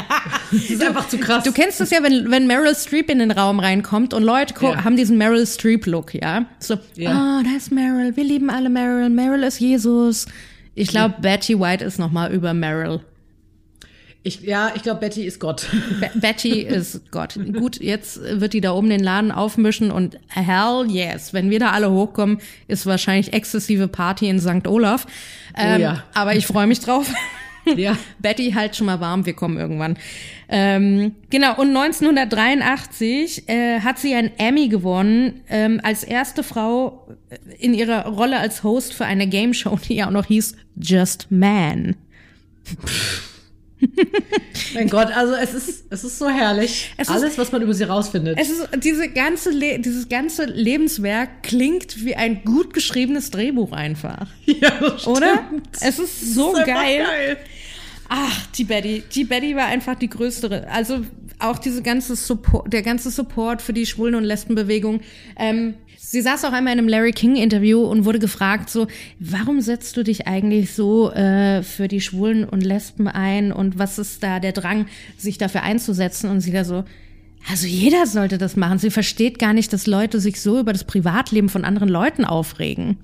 Das 0.53 0.71
ist 0.71 0.83
einfach 0.85 1.09
zu 1.09 1.19
krass. 1.19 1.43
Du 1.43 1.51
kennst 1.53 1.81
das 1.81 1.91
ja, 1.91 2.03
wenn, 2.03 2.31
wenn 2.31 2.47
Meryl 2.47 2.75
Streep 2.77 3.11
in 3.11 3.19
den 3.19 3.31
Raum 3.33 3.59
reinkommt 3.59 4.15
und 4.15 4.23
Leute 4.23 4.55
Ja. 4.61 4.85
haben 4.85 4.95
diesen 4.97 5.19
Meryl 5.19 5.45
Streep-Look, 5.47 6.15
ja? 6.15 6.45
So, 6.61 6.77
Ja. 6.95 7.41
oh, 7.41 7.43
da 7.45 7.57
ist 7.57 7.73
Meryl, 7.73 8.17
wir 8.17 8.23
lieben 8.25 8.51
alle 8.51 8.69
Meryl, 8.71 9.09
Meryl 9.11 9.43
ist 9.43 9.59
Jesus. 9.59 10.27
Ich 10.77 10.89
glaube, 10.89 11.15
Betty 11.21 11.59
White 11.59 11.85
ist 11.85 11.99
noch 11.99 12.13
mal 12.13 12.33
über 12.33 12.55
Meryl. 12.55 13.01
Ich, 14.27 14.41
ja, 14.41 14.73
ich 14.75 14.83
glaube, 14.83 15.01
Betty 15.01 15.25
ist 15.25 15.39
Gott. 15.39 15.69
Be 16.01 16.11
Betty 16.15 16.63
ist 16.63 17.11
Gott. 17.11 17.39
Gut, 17.53 17.79
jetzt 17.79 18.21
wird 18.23 18.55
die 18.55 18.63
da 18.63 18.73
oben 18.73 18.89
den 18.89 19.03
Laden 19.03 19.31
aufmischen 19.31 19.91
und 19.91 20.19
hell 20.29 20.87
yes, 20.89 21.35
wenn 21.35 21.51
wir 21.51 21.61
da 21.61 21.73
alle 21.73 21.91
hochkommen, 21.91 22.39
ist 22.67 22.87
wahrscheinlich 22.87 23.35
exzessive 23.35 23.87
Party 23.87 24.29
in 24.29 24.41
St. 24.41 24.67
Olaf. 24.67 25.07
Ähm, 25.55 25.81
ja. 25.81 26.05
Aber 26.15 26.35
ich 26.35 26.47
freue 26.47 26.67
mich 26.67 26.81
drauf. 26.81 27.07
Ja. 27.77 27.97
Betty, 28.19 28.53
halt 28.53 28.77
schon 28.77 28.85
mal 28.85 29.01
warm, 29.01 29.25
wir 29.25 29.33
kommen 29.33 29.57
irgendwann. 29.57 29.97
Ähm, 30.51 31.15
genau, 31.31 31.59
und 31.59 31.75
1983 31.75 33.49
äh, 33.49 33.81
hat 33.81 33.99
sie 33.99 34.15
einen 34.15 34.33
Emmy 34.37 34.69
gewonnen 34.69 35.41
ähm, 35.49 35.81
als 35.83 36.05
erste 36.05 36.43
Frau 36.43 37.09
in 37.59 37.73
ihrer 37.73 38.07
Rolle 38.07 38.39
als 38.39 38.65
Host 38.65 38.93
für 38.93 39.07
eine 39.07 39.27
Game 39.27 39.55
Show, 39.55 39.79
die 39.89 39.95
ja 39.95 40.09
auch 40.09 40.11
noch 40.11 40.27
hieß 40.27 40.57
Just 40.77 41.31
Man. 41.31 41.97
Mein 44.75 44.89
Gott, 44.89 45.09
also 45.15 45.35
es 45.35 45.55
ist, 45.55 45.85
es 45.91 46.05
ist 46.05 46.19
so 46.19 46.29
herrlich. 46.29 46.93
Es 46.97 47.09
ist- 47.09 47.15
Alles, 47.15 47.39
was 47.39 47.53
man 47.53 47.63
über 47.63 47.75
sie 47.75 47.85
rausfindet. 47.85 48.39
Es 48.41 48.51
ist 48.51 48.69
diese 48.83 49.09
ganze 49.09 49.51
Le 49.51 49.79
dieses 49.79 50.09
ganze 50.09 50.45
Lebenswerk 50.45 51.43
klingt 51.43 52.05
wie 52.05 52.15
ein 52.17 52.43
gut 52.45 52.73
geschriebenes 52.75 53.31
Drehbuch 53.31 53.73
einfach, 53.73 54.29
ja, 54.47 54.71
das 54.81 55.07
oder? 55.07 55.45
stimmt. 55.47 55.69
Es 55.81 55.99
ist 55.99 56.35
so 56.35 56.53
ist 56.53 56.59
einfach 56.61 56.75
geil. 56.75 57.37
Ach, 58.09 58.47
die 58.59 58.65
Betty, 58.65 59.03
die 59.15 59.25
Betty 59.25 59.57
war 59.57 59.67
einfach 59.67 59.95
die 59.95 60.09
größere. 60.11 60.69
Also 60.71 61.01
auch 61.39 61.59
diese 61.59 61.83
ganze 61.83 62.15
Support, 62.17 62.73
der 62.73 62.83
ganze 62.83 63.11
Support 63.11 63.61
für 63.63 63.73
die 63.73 63.87
Schwulen- 63.87 64.15
und 64.15 64.25
Lesbenbewegung. 64.25 65.01
Ähm, 65.37 65.75
sie 66.15 66.23
saß 66.23 66.45
auch 66.45 66.53
einmal 66.53 66.73
in 66.75 66.79
einem 66.79 66.89
Larry 66.89 67.11
King 67.11 67.35
Interview 67.35 67.83
und 67.83 68.05
wurde 68.05 68.21
gefragt 68.21 68.71
so, 68.71 68.87
warum 69.19 69.61
setzt 69.61 69.97
du 69.97 70.05
dich 70.05 70.29
eigentlich 70.29 70.73
so 70.73 71.11
äh, 71.11 71.65
für 71.65 71.89
die 71.89 72.01
Schwulen 72.01 72.45
und 72.45 72.63
Lesben 72.63 73.09
ein 73.09 73.51
und 73.51 73.81
was 73.81 73.99
ist 73.99 74.23
da 74.23 74.39
der 74.39 74.53
Drang, 74.53 74.87
sich 75.19 75.39
dafür 75.39 75.65
einzusetzen? 75.65 76.31
Und 76.31 76.41
sie 76.41 76.53
da 76.53 76.63
so, 76.63 76.85
also 77.51 77.67
jeder 77.67 78.07
sollte 78.07 78.39
das 78.39 78.55
machen. 78.55 78.79
Sie 78.79 78.91
versteht 78.91 79.41
gar 79.41 79.53
nicht, 79.53 79.73
dass 79.73 79.89
Leute 79.89 80.21
sich 80.21 80.41
so 80.41 80.61
über 80.61 80.73
das 80.73 80.85
Privatleben 80.85 81.49
von 81.49 81.65
anderen 81.65 81.89
Leuten 81.89 82.25
aufregen. 82.25 82.97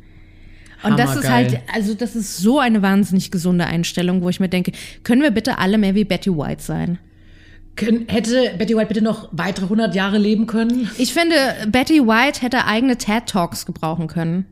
Und 0.85 0.96
das 0.96 1.16
ist 1.16 1.29
halt, 1.29 1.59
also 1.75 1.94
das 1.94 2.14
ist 2.14 2.38
so 2.38 2.61
eine 2.61 2.81
wahnsinnig 2.81 3.33
gesunde 3.33 3.66
Einstellung, 3.66 4.23
wo 4.23 4.29
ich 4.29 4.38
mir 4.38 4.49
denke, 4.49 4.70
können 5.03 5.20
wir 5.20 5.33
bitte 5.33 5.59
alle 5.59 5.79
mehr 5.79 5.96
wie 5.96 6.05
Betty 6.05 6.31
White 6.31 6.62
sein? 6.62 6.99
Können, 7.77 8.07
hätte 8.09 8.55
Betty 8.59 8.77
White 8.77 8.87
bitte 8.87 9.03
noch 9.03 9.29
weitere 9.33 9.65
100 9.65 9.95
Jahre 9.95 10.19
leben 10.19 10.47
können? 10.47 10.91
Ich 10.99 11.15
finde, 11.15 11.37
Betty 11.69 12.01
White 12.07 12.43
hätte 12.43 12.67
eigene 12.67 12.97
TED 12.99 13.27
Talks 13.27 13.65
gebrauchen 13.65 14.07
können. 14.07 14.47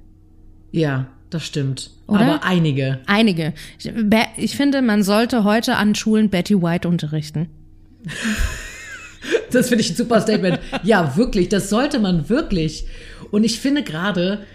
Ja. 0.70 1.06
das 1.30 1.44
stimmt. 1.44 1.90
Oder? 2.06 2.20
Aber 2.20 2.44
einige. 2.44 3.00
Einige. 3.06 3.52
Ich, 3.78 3.92
ich 4.36 4.56
finde, 4.56 4.80
man 4.80 5.02
sollte 5.02 5.44
heute 5.44 5.76
an 5.76 5.94
Schulen 5.94 6.30
Betty 6.30 6.62
White 6.62 6.88
unterrichten. 6.88 7.48
Das 9.50 9.68
finde 9.68 9.82
ich 9.82 9.90
ein 9.90 9.96
super 9.96 10.20
Statement. 10.20 10.58
ja, 10.82 11.16
wirklich, 11.16 11.48
das 11.48 11.68
sollte 11.68 11.98
man 11.98 12.28
wirklich. 12.28 12.86
Und 13.30 13.44
ich 13.44 13.60
finde 13.60 13.82
gerade, 13.82 14.46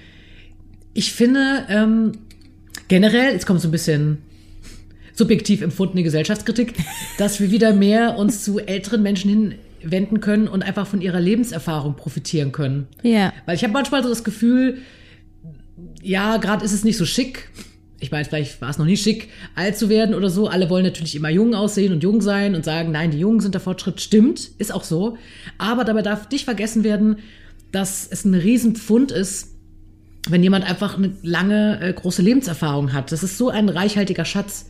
ich 0.94 1.12
finde 1.14 1.66
ähm, 1.70 2.14
generell, 2.88 3.34
jetzt 3.34 3.46
kommt 3.46 3.62
so 3.62 3.68
ein 3.68 3.72
bisschen 3.72 4.20
subjektiv 5.14 5.62
empfundene 5.62 6.04
Gesellschaftskritik, 6.04 6.74
dass 7.18 7.40
wir 7.40 7.52
wieder 7.52 7.74
mehr 7.74 8.18
uns 8.18 8.44
zu 8.44 8.60
älteren 8.60 9.02
Menschen 9.02 9.56
hinwenden 9.82 10.20
können 10.20 10.48
und 10.48 10.64
einfach 10.64 10.88
von 10.88 11.02
ihrer 11.02 11.20
Lebenserfahrung 11.20 11.96
profitieren 11.96 12.52
können. 12.52 12.88
Ja. 13.02 13.34
Weil 13.46 13.56
ich 13.56 13.64
habe 13.64 13.74
manchmal 13.74 14.04
so 14.04 14.10
das 14.10 14.24
Gefühl, 14.24 14.80
ja, 16.02 16.38
gerade 16.38 16.64
ist 16.66 16.74
es 16.74 16.84
nicht 16.84 16.98
so 16.98 17.06
schick. 17.06 17.50
Ich 18.00 18.12
meine, 18.12 18.26
vielleicht 18.26 18.60
war 18.62 18.70
es 18.70 18.78
noch 18.78 18.86
nie 18.86 18.98
schick, 18.98 19.30
alt 19.56 19.78
zu 19.78 19.88
werden 19.88 20.14
oder 20.14 20.30
so. 20.30 20.48
Alle 20.48 20.70
wollen 20.70 20.84
natürlich 20.84 21.16
immer 21.16 21.30
jung 21.30 21.56
aussehen 21.56 21.94
und 21.94 22.04
jung 22.04 22.22
sein 22.22 22.54
und 22.54 22.66
sagen, 22.66 22.92
nein, 22.92 23.12
die 23.12 23.20
Jungen 23.20 23.40
sind 23.40 23.54
der 23.54 23.62
Fortschritt. 23.62 24.02
Stimmt, 24.02 24.52
ist 24.58 24.74
auch 24.74 24.84
so. 24.84 25.18
Aber 25.58 25.86
dabei 25.86 26.02
darf 26.02 26.30
nicht 26.30 26.44
vergessen 26.44 26.84
werden, 26.84 27.20
dass 27.72 28.06
es 28.10 28.26
ein 28.26 28.34
Riesenpfund 28.34 29.12
ist, 29.12 29.56
wenn 30.30 30.44
jemand 30.44 30.66
einfach 30.66 30.98
eine 30.98 31.14
lange, 31.22 31.80
äh, 31.82 31.94
große 31.94 32.22
Lebenserfahrung 32.22 32.94
hat. 32.94 33.12
Das 33.12 33.24
ist 33.24 33.38
so 33.38 33.50
ein 33.50 33.70
reichhaltiger 33.70 34.26
Schatz. 34.26 34.68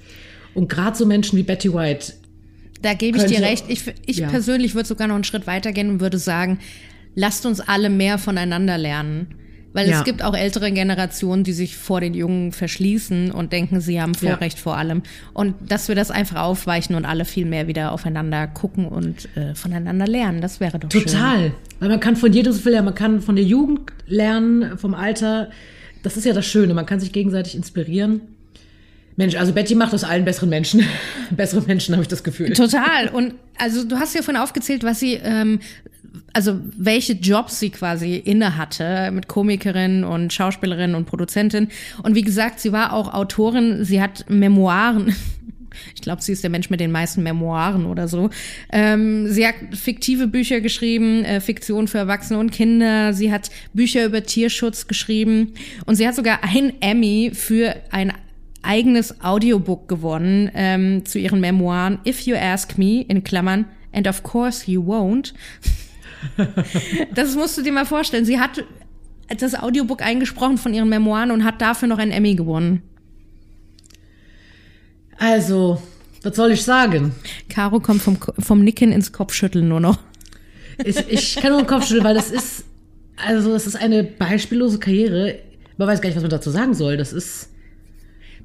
Und 0.53 0.69
gerade 0.69 0.95
so 0.97 1.05
Menschen 1.05 1.37
wie 1.37 1.43
Betty 1.43 1.73
White, 1.73 2.13
Da 2.81 2.93
gebe 2.93 3.17
ich 3.17 3.23
dir 3.25 3.41
recht. 3.41 3.65
Ich, 3.69 3.83
ich 4.05 4.17
ja. 4.17 4.27
persönlich 4.27 4.75
würde 4.75 4.87
sogar 4.87 5.07
noch 5.07 5.15
einen 5.15 5.23
Schritt 5.23 5.47
weitergehen 5.47 5.89
und 5.89 5.99
würde 6.01 6.17
sagen, 6.17 6.59
lasst 7.15 7.45
uns 7.45 7.61
alle 7.61 7.89
mehr 7.89 8.17
voneinander 8.17 8.77
lernen. 8.77 9.27
Weil 9.75 9.89
Ja. 9.89 9.97
es 9.99 10.03
gibt 10.03 10.21
auch 10.23 10.35
ältere 10.35 10.71
Generationen, 10.71 11.43
die 11.43 11.53
sich 11.53 11.75
vor 11.77 11.99
den 11.99 12.13
Jungen 12.13 12.51
verschließen 12.51 13.31
und 13.31 13.51
denken, 13.53 13.81
sie 13.81 13.99
haben 13.99 14.13
Ja. 14.21 14.31
Vorrecht 14.35 14.59
vor 14.59 14.77
allem. 14.77 15.01
Und 15.33 15.55
dass 15.67 15.87
wir 15.87 15.95
das 15.95 16.11
einfach 16.11 16.41
aufweichen 16.43 16.95
und 16.95 17.05
alle 17.05 17.25
viel 17.25 17.45
mehr 17.45 17.67
wieder 17.67 17.91
aufeinander 17.91 18.45
gucken 18.47 18.85
und 18.85 19.29
äh, 19.35 19.55
voneinander 19.55 20.05
lernen, 20.05 20.41
das 20.41 20.59
wäre 20.59 20.77
doch 20.77 20.91
schön. 20.91 21.05
Total. 21.05 21.53
Weil 21.79 21.89
man 21.89 21.99
kann 21.99 22.15
von 22.15 22.31
jedem 22.33 22.53
so 22.53 22.59
viel 22.59 22.73
lernen. 22.73 22.85
Man 22.85 22.95
kann 22.95 23.21
von 23.21 23.35
der 23.35 23.45
Jugend 23.45 23.91
lernen, 24.07 24.77
vom 24.77 24.93
Alter. 24.93 25.49
Das 26.03 26.17
ist 26.17 26.25
ja 26.25 26.33
das 26.33 26.45
Schöne. 26.45 26.73
Man 26.75 26.85
kann 26.85 26.99
sich 26.99 27.11
gegenseitig 27.11 27.55
inspirieren. 27.55 28.21
Mensch, 29.15 29.35
also 29.35 29.53
Betty 29.53 29.75
macht 29.75 29.93
aus 29.93 30.03
allen 30.03 30.25
besseren 30.25 30.49
Menschen. 30.49 30.83
Bessere 31.31 31.61
Menschen, 31.61 31.93
habe 31.93 32.01
ich 32.01 32.07
das 32.07 32.23
Gefühl. 32.23 32.53
Total. 32.53 33.09
Und 33.09 33.35
also 33.57 33.83
du 33.83 33.97
hast 33.97 34.15
ja 34.15 34.21
vorhin 34.21 34.41
aufgezählt, 34.41 34.83
was 34.83 34.99
sie, 34.99 35.13
ähm, 35.23 35.59
also 36.33 36.59
welche 36.77 37.13
Jobs 37.13 37.59
sie 37.59 37.69
quasi 37.69 38.15
inne 38.15 38.57
hatte 38.57 39.11
mit 39.11 39.27
Komikerin 39.27 40.03
und 40.03 40.33
Schauspielerin 40.33 40.95
und 40.95 41.05
Produzentin. 41.05 41.67
Und 42.01 42.15
wie 42.15 42.23
gesagt, 42.23 42.59
sie 42.59 42.71
war 42.71 42.93
auch 42.93 43.13
Autorin. 43.13 43.83
Sie 43.85 44.01
hat 44.01 44.25
Memoiren. 44.29 45.15
Ich 45.95 46.01
glaube, 46.01 46.21
sie 46.21 46.31
ist 46.31 46.43
der 46.43 46.51
Mensch 46.51 46.69
mit 46.69 46.79
den 46.79 46.91
meisten 46.91 47.23
Memoiren 47.23 47.87
oder 47.87 48.07
so. 48.07 48.29
Ähm, 48.71 49.27
sie 49.27 49.47
hat 49.47 49.55
fiktive 49.71 50.27
Bücher 50.27 50.61
geschrieben, 50.61 51.25
äh, 51.25 51.41
Fiktion 51.41 51.87
für 51.87 51.97
Erwachsene 51.97 52.37
und 52.37 52.51
Kinder. 52.51 53.11
Sie 53.13 53.31
hat 53.31 53.49
Bücher 53.73 54.05
über 54.05 54.21
Tierschutz 54.21 54.87
geschrieben 54.87 55.53
und 55.87 55.95
sie 55.95 56.07
hat 56.07 56.13
sogar 56.13 56.43
ein 56.43 56.73
Emmy 56.79 57.31
für 57.33 57.75
ein 57.89 58.13
eigenes 58.63 59.21
Audiobook 59.21 59.87
gewonnen 59.87 60.49
ähm, 60.55 61.05
zu 61.05 61.19
ihren 61.19 61.39
Memoiren 61.39 61.99
If 62.05 62.21
You 62.21 62.35
Ask 62.35 62.77
Me 62.77 63.01
in 63.01 63.23
Klammern 63.23 63.65
and 63.91 64.07
of 64.07 64.23
course 64.23 64.69
you 64.69 64.81
won't. 64.81 65.33
das 67.13 67.35
musst 67.35 67.57
du 67.57 67.61
dir 67.61 67.71
mal 67.71 67.85
vorstellen. 67.85 68.25
Sie 68.25 68.39
hat 68.39 68.63
das 69.37 69.55
Audiobook 69.55 70.01
eingesprochen 70.01 70.57
von 70.57 70.73
ihren 70.73 70.89
Memoiren 70.89 71.31
und 71.31 71.43
hat 71.43 71.61
dafür 71.61 71.87
noch 71.87 71.97
einen 71.97 72.11
Emmy 72.11 72.35
gewonnen. 72.35 72.81
Also, 75.17 75.81
was 76.23 76.35
soll 76.35 76.51
ich 76.51 76.63
sagen? 76.63 77.13
Caro 77.49 77.79
kommt 77.79 78.01
vom, 78.01 78.17
vom 78.39 78.63
Nicken 78.63 78.91
ins 78.91 79.11
Kopfschütteln 79.11 79.67
nur 79.67 79.79
noch. 79.79 79.99
Ich, 80.83 80.97
ich 81.07 81.35
kann 81.35 81.51
nur 81.51 81.61
den 81.61 81.67
Kopf 81.67 81.85
schütteln, 81.85 82.03
weil 82.03 82.15
das 82.15 82.31
ist, 82.31 82.65
also 83.15 83.51
das 83.53 83.67
ist 83.67 83.75
eine 83.75 84.03
beispiellose 84.03 84.79
Karriere. 84.79 85.39
Man 85.77 85.87
weiß 85.87 86.01
gar 86.01 86.09
nicht, 86.09 86.15
was 86.15 86.23
man 86.23 86.31
dazu 86.31 86.49
sagen 86.49 86.73
soll. 86.73 86.97
Das 86.97 87.13
ist 87.13 87.49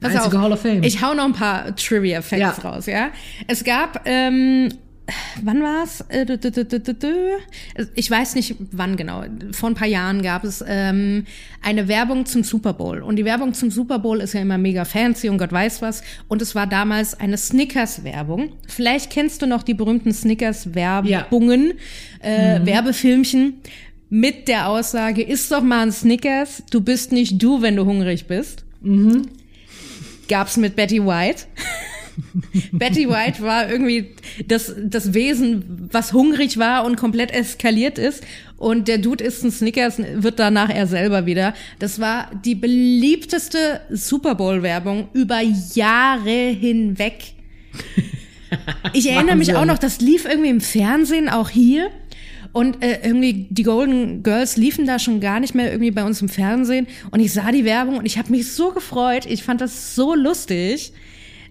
Pass 0.00 0.14
einzige 0.14 0.36
auf, 0.36 0.42
Hall 0.42 0.52
of 0.52 0.60
Fame. 0.60 0.82
Ich 0.82 1.02
hau 1.02 1.14
noch 1.14 1.24
ein 1.24 1.32
paar 1.32 1.74
Trivia-Facts 1.74 2.38
Ja. 2.40 2.50
raus, 2.50 2.86
ja. 2.86 3.10
Es 3.46 3.64
gab, 3.64 4.02
ähm, 4.04 4.68
wann 5.42 5.62
war's? 5.62 6.04
Äh. 6.08 6.26
Ich 7.94 8.10
weiß 8.10 8.34
nicht, 8.34 8.56
wann 8.72 8.96
genau. 8.96 9.24
Vor 9.52 9.70
ein 9.70 9.74
paar 9.74 9.88
Jahren 9.88 10.22
gab 10.22 10.44
es 10.44 10.62
ähm, 10.66 11.24
eine 11.62 11.88
Werbung 11.88 12.26
zum 12.26 12.44
Super 12.44 12.74
Bowl. 12.74 13.02
Und 13.02 13.16
die 13.16 13.24
Werbung 13.24 13.54
zum 13.54 13.70
Super 13.70 13.98
Bowl 13.98 14.20
ist 14.20 14.34
ja 14.34 14.40
immer 14.40 14.58
mega 14.58 14.84
fancy 14.84 15.28
und 15.28 15.38
Gott 15.38 15.52
weiß 15.52 15.82
was. 15.82 16.02
Und 16.28 16.42
es 16.42 16.54
war 16.54 16.66
damals 16.66 17.18
eine 17.18 17.36
Snickers-Werbung. 17.38 18.52
Vielleicht 18.66 19.10
kennst 19.10 19.42
du 19.42 19.46
noch 19.46 19.62
die 19.62 19.74
berühmten 19.74 20.12
Snickers-Werbungen, 20.12 21.72
äh, 22.20 22.60
Werbefilmchen. 22.64 23.54
Mit 24.10 24.48
der 24.48 24.68
Aussage, 24.68 25.22
isst 25.22 25.52
doch 25.52 25.62
mal 25.62 25.82
ein 25.82 25.92
Snickers, 25.92 26.62
du 26.70 26.80
bist 26.80 27.12
nicht 27.12 27.42
du, 27.42 27.60
wenn 27.60 27.76
du 27.76 27.84
hungrig 27.84 28.26
bist 28.26 28.64
gab's 30.28 30.56
mit 30.56 30.76
Betty 30.76 31.04
White. 31.04 31.44
Betty 32.72 33.08
White 33.08 33.42
war 33.42 33.70
irgendwie 33.70 34.14
das, 34.46 34.74
das 34.82 35.14
Wesen, 35.14 35.88
was 35.92 36.12
hungrig 36.12 36.58
war 36.58 36.84
und 36.84 36.96
komplett 36.96 37.30
eskaliert 37.30 37.98
ist. 37.98 38.24
Und 38.56 38.88
der 38.88 38.98
Dude 38.98 39.22
isst 39.22 39.44
ein 39.44 39.52
Snickers, 39.52 39.98
wird 39.98 40.38
danach 40.38 40.68
er 40.68 40.86
selber 40.86 41.26
wieder. 41.26 41.54
Das 41.78 42.00
war 42.00 42.30
die 42.44 42.56
beliebteste 42.56 43.80
Super 43.90 44.34
Bowl-Werbung 44.34 45.08
über 45.12 45.40
Jahre 45.74 46.56
hinweg. 46.58 47.34
Ich 48.94 49.10
erinnere 49.10 49.36
mich 49.36 49.54
auch 49.54 49.66
noch, 49.66 49.76
das 49.76 50.00
lief 50.00 50.24
irgendwie 50.24 50.48
im 50.48 50.62
Fernsehen, 50.62 51.28
auch 51.28 51.50
hier. 51.50 51.90
Und 52.52 52.82
äh, 52.82 53.00
irgendwie 53.04 53.46
die 53.50 53.62
Golden 53.62 54.22
Girls 54.22 54.56
liefen 54.56 54.86
da 54.86 54.98
schon 54.98 55.20
gar 55.20 55.40
nicht 55.40 55.54
mehr 55.54 55.70
irgendwie 55.70 55.90
bei 55.90 56.04
uns 56.04 56.22
im 56.22 56.28
Fernsehen. 56.28 56.86
Und 57.10 57.20
ich 57.20 57.32
sah 57.32 57.52
die 57.52 57.64
Werbung 57.64 57.98
und 57.98 58.06
ich 58.06 58.18
habe 58.18 58.30
mich 58.30 58.52
so 58.52 58.72
gefreut. 58.72 59.26
Ich 59.26 59.42
fand 59.42 59.60
das 59.60 59.94
so 59.94 60.14
lustig, 60.14 60.92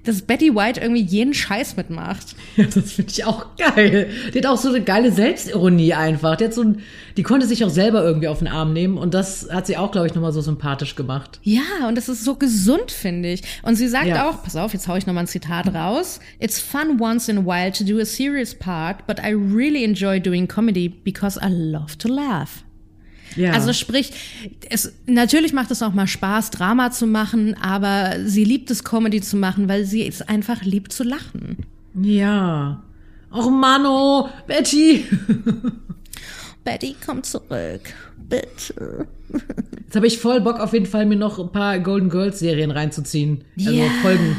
dass 0.07 0.21
Betty 0.21 0.55
White 0.55 0.79
irgendwie 0.81 1.01
jeden 1.01 1.33
Scheiß 1.33 1.75
mitmacht. 1.77 2.35
Ja, 2.55 2.65
das 2.65 2.93
finde 2.93 3.11
ich 3.11 3.25
auch 3.25 3.55
geil. 3.57 4.09
Die 4.33 4.37
hat 4.39 4.45
auch 4.45 4.57
so 4.57 4.69
eine 4.69 4.81
geile 4.81 5.11
Selbstironie 5.11 5.93
einfach. 5.93 6.35
Die, 6.37 6.45
hat 6.45 6.53
so 6.53 6.61
ein, 6.63 6.79
die 7.17 7.23
konnte 7.23 7.45
sich 7.47 7.63
auch 7.65 7.69
selber 7.69 8.03
irgendwie 8.03 8.27
auf 8.27 8.39
den 8.39 8.47
Arm 8.47 8.73
nehmen 8.73 8.97
und 8.97 9.13
das 9.13 9.47
hat 9.51 9.67
sie 9.67 9.77
auch, 9.77 9.91
glaube 9.91 10.07
ich, 10.07 10.15
nochmal 10.15 10.31
so 10.33 10.41
sympathisch 10.41 10.95
gemacht. 10.95 11.39
Ja, 11.43 11.87
und 11.87 11.95
das 11.95 12.09
ist 12.09 12.23
so 12.23 12.35
gesund, 12.35 12.91
finde 12.91 13.29
ich. 13.31 13.41
Und 13.63 13.75
sie 13.75 13.87
sagt 13.87 14.07
Ja. 14.07 14.29
auch, 14.29 14.43
pass 14.43 14.55
auf, 14.55 14.73
jetzt 14.73 14.87
hau 14.87 14.95
ich 14.95 15.05
nochmal 15.05 15.23
ein 15.25 15.27
Zitat 15.27 15.73
raus. 15.73 16.19
It's 16.39 16.59
fun 16.59 16.99
once 16.99 17.29
in 17.29 17.37
a 17.39 17.45
while 17.45 17.71
to 17.71 17.83
do 17.83 17.99
a 17.99 18.05
serious 18.05 18.53
part, 18.55 19.05
but 19.07 19.19
I 19.19 19.31
really 19.31 19.83
enjoy 19.83 20.19
doing 20.19 20.47
comedy 20.47 20.87
because 20.89 21.39
I 21.41 21.49
love 21.49 21.97
to 21.99 22.07
laugh. 22.07 22.63
Ja. 23.35 23.51
Also 23.51 23.73
sprich, 23.73 24.11
es, 24.69 24.93
natürlich 25.05 25.53
macht 25.53 25.69
es 25.71 25.81
auch 25.83 25.93
mal 25.93 26.07
Spaß, 26.07 26.49
Drama 26.51 26.91
zu 26.91 27.05
machen, 27.07 27.55
aber 27.61 28.15
sie 28.25 28.43
liebt 28.43 28.71
es, 28.71 28.83
Comedy 28.83 29.21
zu 29.21 29.35
machen, 29.37 29.67
weil 29.69 29.85
sie 29.85 30.07
es 30.07 30.21
einfach 30.21 30.63
liebt 30.63 30.91
zu 30.91 31.03
lachen. 31.03 31.57
ja. 32.01 32.83
Och 33.29 33.51
Mano, 33.51 34.29
Betty. 34.47 35.03
Betty, 36.63 36.95
komm 37.05 37.23
zurück. 37.23 37.81
Bitte. 38.29 39.07
Jetzt 39.83 39.95
habe 39.95 40.07
ich 40.07 40.17
voll 40.17 40.41
Bock 40.41 40.59
auf 40.59 40.73
jeden 40.73 40.85
Fall, 40.85 41.05
mir 41.05 41.17
noch 41.17 41.37
ein 41.37 41.51
paar 41.51 41.79
Golden 41.79 42.09
Girls 42.09 42.39
Serien 42.39 42.71
reinzuziehen. 42.71 43.43
Also 43.59 43.71
Ja. 43.71 43.85
Folgen. 44.01 44.37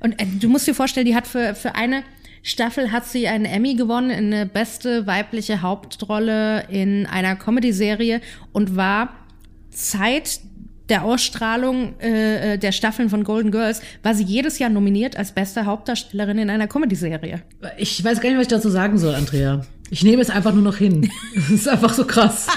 Und 0.00 0.20
äh, 0.20 0.26
du 0.40 0.48
musst 0.48 0.66
dir 0.66 0.74
vorstellen, 0.74 1.06
die 1.06 1.14
hat 1.14 1.26
für, 1.26 1.54
für 1.54 1.74
eine 1.74 2.02
Staffel 2.46 2.92
hat 2.92 3.04
sie 3.06 3.26
einen 3.26 3.44
Emmy 3.44 3.74
gewonnen 3.74 4.08
in 4.10 4.32
eine 4.32 4.46
beste 4.46 5.04
weibliche 5.08 5.62
Hauptrolle 5.62 6.62
in 6.68 7.04
einer 7.04 7.34
Comedy-Serie 7.34 8.20
und 8.52 8.76
war 8.76 9.08
Zeit 9.70 10.38
der 10.88 11.02
Ausstrahlung 11.02 11.98
äh, 11.98 12.54
äh, 12.54 12.58
der 12.58 12.70
Staffeln 12.70 13.10
von 13.10 13.24
Golden 13.24 13.50
Girls, 13.50 13.82
war 14.04 14.14
sie 14.14 14.22
jedes 14.22 14.60
Jahr 14.60 14.70
nominiert 14.70 15.16
als 15.16 15.32
beste 15.32 15.66
Hauptdarstellerin 15.66 16.38
in 16.38 16.48
einer 16.48 16.68
Comedy-Serie. 16.68 17.42
Ich 17.78 18.04
weiß 18.04 18.20
gar 18.20 18.28
nicht, 18.28 18.38
was 18.38 18.44
ich 18.44 18.52
dazu 18.52 18.70
sagen 18.70 18.96
soll, 18.96 19.16
Andrea. 19.16 19.62
Ich 19.90 20.02
nehme 20.02 20.20
es 20.20 20.30
einfach 20.30 20.52
nur 20.52 20.62
noch 20.64 20.76
hin. 20.76 21.08
Das 21.34 21.50
ist 21.50 21.68
einfach 21.68 21.94
so 21.94 22.04
krass. 22.04 22.48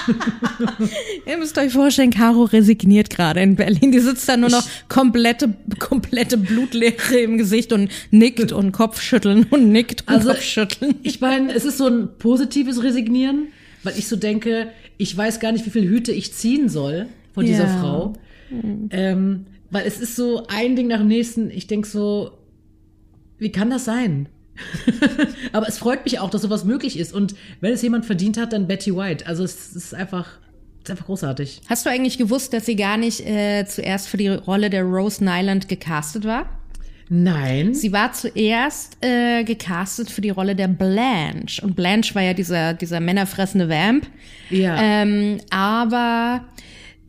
Ihr 1.26 1.38
müsst 1.38 1.56
euch 1.58 1.72
vorstellen, 1.72 2.10
Caro 2.10 2.42
resigniert 2.44 3.10
gerade 3.10 3.40
in 3.40 3.54
Berlin. 3.56 3.92
Die 3.92 4.00
sitzt 4.00 4.28
da 4.28 4.36
nur 4.36 4.50
noch 4.50 4.66
komplette, 4.88 5.54
komplette 5.78 6.36
Blutleere 6.36 7.18
im 7.20 7.38
Gesicht 7.38 7.72
und 7.72 7.90
nickt 8.10 8.50
und 8.52 8.72
Kopfschütteln 8.72 9.44
und 9.50 9.70
nickt 9.70 10.02
und 10.02 10.08
Also, 10.08 10.30
Kopfschütteln. 10.30 10.96
Ich 11.02 11.20
meine, 11.20 11.52
es 11.54 11.64
ist 11.64 11.78
so 11.78 11.86
ein 11.86 12.08
positives 12.18 12.82
Resignieren, 12.82 13.48
weil 13.84 13.96
ich 13.96 14.08
so 14.08 14.16
denke, 14.16 14.68
ich 14.98 15.16
weiß 15.16 15.38
gar 15.40 15.52
nicht, 15.52 15.64
wie 15.66 15.70
viele 15.70 15.88
Hüte 15.88 16.12
ich 16.12 16.32
ziehen 16.32 16.68
soll 16.68 17.06
von 17.32 17.46
dieser 17.46 17.66
Ja. 17.66 17.78
Frau. 17.78 18.12
Ähm, 18.90 19.46
weil 19.70 19.86
es 19.86 20.00
ist 20.00 20.16
so 20.16 20.46
ein 20.48 20.74
Ding 20.74 20.88
nach 20.88 20.98
dem 20.98 21.06
nächsten. 21.06 21.50
Ich 21.50 21.68
denke 21.68 21.86
so, 21.86 22.32
wie 23.38 23.52
kann 23.52 23.70
das 23.70 23.84
sein? 23.84 24.28
Aber 25.52 25.68
es 25.68 25.78
freut 25.78 26.04
mich 26.04 26.18
auch, 26.18 26.30
dass 26.30 26.42
sowas 26.42 26.64
möglich 26.64 26.98
ist. 26.98 27.12
Und 27.12 27.34
wenn 27.60 27.72
es 27.72 27.82
jemand 27.82 28.06
verdient 28.06 28.38
hat, 28.38 28.52
dann 28.52 28.66
Betty 28.66 28.94
White. 28.94 29.26
Also 29.26 29.44
es 29.44 29.74
ist 29.74 29.94
einfach, 29.94 30.28
ist 30.82 30.90
einfach 30.90 31.06
großartig. 31.06 31.62
Hast 31.68 31.86
du 31.86 31.90
eigentlich 31.90 32.18
gewusst, 32.18 32.52
dass 32.52 32.66
sie 32.66 32.76
gar 32.76 32.96
nicht 32.96 33.26
äh, 33.26 33.64
zuerst 33.66 34.08
für 34.08 34.16
die 34.16 34.28
Rolle 34.28 34.70
der 34.70 34.84
Rose 34.84 35.24
Nyland 35.24 35.68
gecastet 35.68 36.24
war? 36.24 36.48
Nein. 37.12 37.74
Sie 37.74 37.92
war 37.92 38.12
zuerst 38.12 38.96
äh, 39.00 39.42
gecastet 39.42 40.10
für 40.10 40.20
die 40.20 40.30
Rolle 40.30 40.54
der 40.54 40.68
Blanche. 40.68 41.60
Und 41.60 41.74
Blanche 41.74 42.14
war 42.14 42.22
ja 42.22 42.34
dieser, 42.34 42.72
dieser 42.72 43.00
männerfressende 43.00 43.68
Vamp. 43.68 44.06
Ja. 44.48 44.80
Ähm, 44.80 45.38
aber 45.50 46.44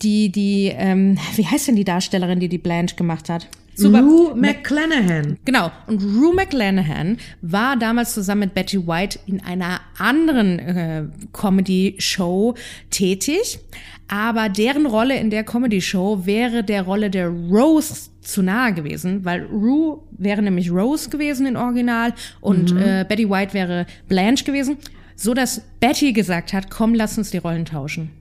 die, 0.02 0.32
die, 0.32 0.74
ähm, 0.76 1.20
wie 1.36 1.46
heißt 1.46 1.68
denn 1.68 1.76
die 1.76 1.84
Darstellerin, 1.84 2.40
die 2.40 2.50
die 2.50 2.58
Blanche 2.58 2.96
gemacht 2.96 3.30
hat? 3.30 3.48
Rue 3.86 4.36
McClanahan. 4.36 5.38
Genau. 5.46 5.72
Und 5.88 6.02
Rue 6.02 6.34
McClanahan 6.34 7.18
war 7.42 7.78
damals 7.78 8.14
zusammen 8.14 8.42
mit 8.42 8.54
Betty 8.54 8.86
White 8.86 9.20
in 9.26 9.42
einer 9.44 9.82
anderen 9.98 10.60
äh, 10.60 11.04
Comedy-Show 11.34 12.56
tätig. 12.90 13.60
Aber 14.08 14.50
deren 14.50 14.86
Rolle 14.86 15.18
in 15.18 15.30
der 15.30 15.44
Comedy-Show 15.44 16.26
wäre 16.26 16.64
der 16.64 16.84
Rolle 16.84 17.10
der 17.10 17.30
Rose 17.30 18.10
zu 18.22 18.44
nahe 18.44 18.74
gewesen, 18.74 19.26
weil 19.26 19.46
Rue 19.46 20.00
wäre 20.12 20.42
nämlich 20.42 20.70
Rose 20.70 21.10
gewesen 21.10 21.46
in 21.46 21.58
Original 21.58 22.14
und 22.40 22.72
äh, 22.72 23.06
Betty 23.08 23.30
White 23.30 23.54
wäre 23.54 23.86
Blanche 24.08 24.44
gewesen, 24.44 24.78
so 25.16 25.34
dass 25.34 25.62
Betty 25.80 26.14
gesagt 26.14 26.54
hat, 26.54 26.70
komm, 26.70 26.94
lass 26.94 27.18
uns 27.18 27.32
die 27.32 27.38
Rollen 27.38 27.66
tauschen. 27.66 28.12